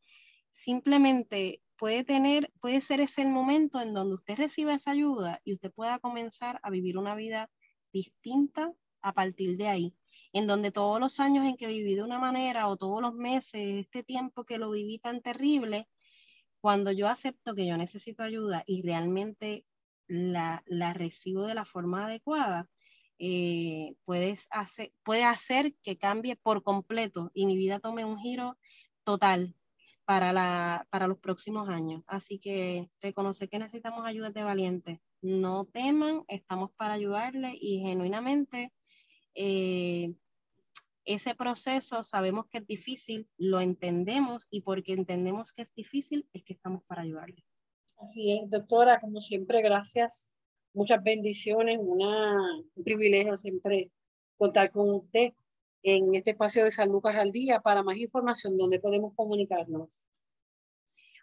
simplemente 0.50 1.62
puede 1.78 2.04
tener, 2.04 2.52
puede 2.62 2.82
ser 2.82 3.00
ese 3.00 3.22
el 3.24 3.30
momento 3.30 3.82
en 3.82 3.94
donde 3.94 4.16
usted 4.16 4.36
reciba 4.38 4.74
esa 4.74 4.92
ayuda 4.92 5.42
y 5.44 5.54
usted 5.54 5.72
pueda 5.72 6.00
comenzar 6.00 6.60
a 6.64 6.70
vivir 6.70 6.98
una 6.98 7.16
vida 7.16 7.50
distinta 7.92 8.72
a 9.02 9.14
partir 9.14 9.58
de 9.58 9.68
ahí, 9.68 9.96
en 10.32 10.48
donde 10.48 10.72
todos 10.72 11.00
los 11.00 11.20
años 11.20 11.46
en 11.46 11.58
que 11.58 11.68
viví 11.68 11.96
de 11.96 12.04
una 12.04 12.20
manera 12.20 12.68
o 12.68 12.78
todos 12.78 13.02
los 13.02 13.14
meses, 13.14 13.82
este 13.82 14.04
tiempo 14.04 14.46
que 14.46 14.58
lo 14.58 14.72
viví 14.72 15.00
tan 15.00 15.22
terrible, 15.22 15.88
cuando 16.62 16.92
yo 16.92 17.10
acepto 17.10 17.56
que 17.56 17.68
yo 17.68 17.78
necesito 17.78 18.24
ayuda 18.24 18.64
y 18.66 18.82
realmente 18.84 19.66
la, 20.08 20.64
recibo 20.94 21.46
de 21.46 21.56
la 21.56 21.66
forma 21.66 22.06
adecuada, 22.06 22.70
eh, 23.20 23.96
hacer, 24.50 24.94
puede 25.04 25.24
hacer 25.24 25.76
que 25.84 25.98
cambie 25.98 26.36
por 26.36 26.64
completo 26.64 27.32
y 27.34 27.46
mi 27.46 27.58
vida 27.58 27.80
tome 27.80 28.06
un 28.06 28.18
giro 28.18 28.58
total 29.04 29.56
para, 30.06 30.34
la, 30.34 30.88
para 30.90 31.08
los 31.08 31.20
próximos 31.20 31.70
años. 31.70 32.04
Así 32.08 32.40
que 32.40 32.90
reconocer 33.02 33.50
que 33.50 33.60
necesitamos 33.60 34.06
ayuda 34.06 34.32
de 34.32 34.44
valientes. 34.44 35.00
No 35.22 35.66
teman, 35.66 36.24
estamos 36.28 36.72
para 36.76 36.94
ayudarles 36.94 37.54
y 37.60 37.80
genuinamente 37.80 38.72
eh, 39.36 40.14
ese 41.06 41.36
proceso 41.36 42.04
sabemos 42.04 42.46
que 42.48 42.60
es 42.60 42.68
difícil, 42.68 43.28
lo 43.38 43.60
entendemos 43.60 44.48
y 44.50 44.62
porque 44.62 44.94
entendemos 44.94 45.52
que 45.52 45.62
es 45.62 45.74
difícil 45.74 46.28
es 46.34 46.44
que 46.44 46.54
estamos 46.54 46.84
para 46.86 47.02
ayudarle. 47.02 47.44
Así 47.98 48.38
es, 48.38 48.50
doctora, 48.50 49.00
como 49.00 49.22
siempre, 49.22 49.62
gracias. 49.62 50.30
Muchas 50.74 51.04
bendiciones, 51.04 51.78
una, 51.80 52.36
un 52.76 52.84
privilegio 52.84 53.38
siempre 53.38 53.92
contar 54.38 54.72
con 54.72 54.90
usted 54.90 55.34
en 55.84 56.16
este 56.16 56.32
espacio 56.32 56.64
de 56.64 56.72
San 56.72 56.90
Lucas 56.90 57.16
al 57.16 57.32
Día. 57.32 57.60
Para 57.60 57.84
más 57.84 57.98
información, 57.98 58.58
¿dónde 58.58 58.80
podemos 58.80 59.14
comunicarnos? 59.16 60.08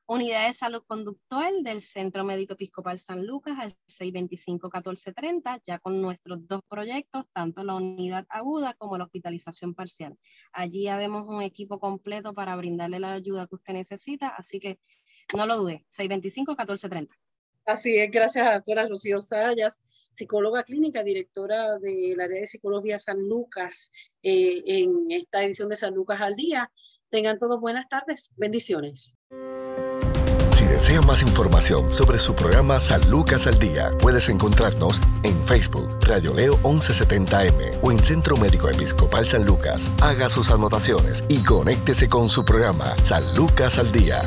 Unidad 0.07 0.49
de 0.49 0.55
Salud 0.55 0.83
Conductual 0.89 1.63
del 1.63 1.81
Centro 1.81 2.25
Médico 2.25 2.55
Episcopal 2.55 2.99
San 2.99 3.25
Lucas 3.25 3.57
al 3.61 3.73
625-1430, 3.87 5.63
ya 5.65 5.79
con 5.79 6.03
nuestros 6.03 6.49
dos 6.49 6.63
proyectos, 6.69 7.27
tanto 7.33 7.63
la 7.63 7.77
unidad 7.77 8.27
aguda 8.29 8.75
como 8.75 8.99
la 8.99 9.05
hospitalización 9.05 9.73
parcial. 9.73 10.19
Allí 10.53 10.85
ya 10.85 10.97
vemos 10.97 11.27
un 11.29 11.43
equipo 11.43 11.79
completo 11.79 12.35
para 12.35 12.57
brindarle 12.57 12.99
la 12.99 13.13
ayuda 13.13 13.47
que 13.47 13.55
usted 13.55 13.73
necesita, 13.73 14.31
así 14.31 14.59
que 14.59 14.81
no 15.37 15.47
lo 15.47 15.59
dude, 15.59 15.85
625-1430. 15.89 17.20
Así 17.67 17.99
es, 17.99 18.11
gracias 18.11 18.45
a 18.45 18.51
la 18.51 18.55
doctora 18.57 18.89
Rocío 18.89 19.21
Sayas, 19.21 19.79
psicóloga 20.13 20.65
clínica, 20.65 21.03
directora 21.03 21.79
del 21.79 22.21
área 22.21 22.41
de 22.41 22.47
psicología 22.47 22.99
San 22.99 23.29
Lucas, 23.29 23.91
eh, 24.23 24.63
en 24.67 25.11
esta 25.11 25.43
edición 25.45 25.69
de 25.69 25.77
San 25.77 25.95
Lucas 25.95 26.21
al 26.21 26.37
Día. 26.37 26.71
Tengan 27.11 27.39
todos 27.39 27.61
buenas 27.61 27.89
tardes, 27.89 28.33
bendiciones 28.37 29.17
desea 30.81 31.03
más 31.03 31.21
información 31.21 31.93
sobre 31.93 32.19
su 32.19 32.35
programa 32.35 32.81
San 32.81 33.11
Lucas 33.11 33.47
al 33.47 33.59
Día, 33.59 33.91
puedes 34.01 34.31
encontrarnos 34.31 35.01
en 35.25 35.45
Facebook, 35.45 35.89
Radio 36.01 36.33
Leo 36.33 36.57
1170M 36.63 37.81
o 37.83 37.91
en 37.91 37.99
Centro 37.99 38.37
Médico 38.37 38.71
Episcopal 38.71 39.27
San 39.27 39.45
Lucas. 39.45 39.91
Haga 40.01 40.31
sus 40.31 40.51
anotaciones 40.51 41.23
y 41.29 41.43
conéctese 41.43 42.09
con 42.09 42.31
su 42.31 42.45
programa 42.45 42.95
San 43.03 43.35
Lucas 43.35 43.79
al 43.79 43.93
Día. 43.93 44.23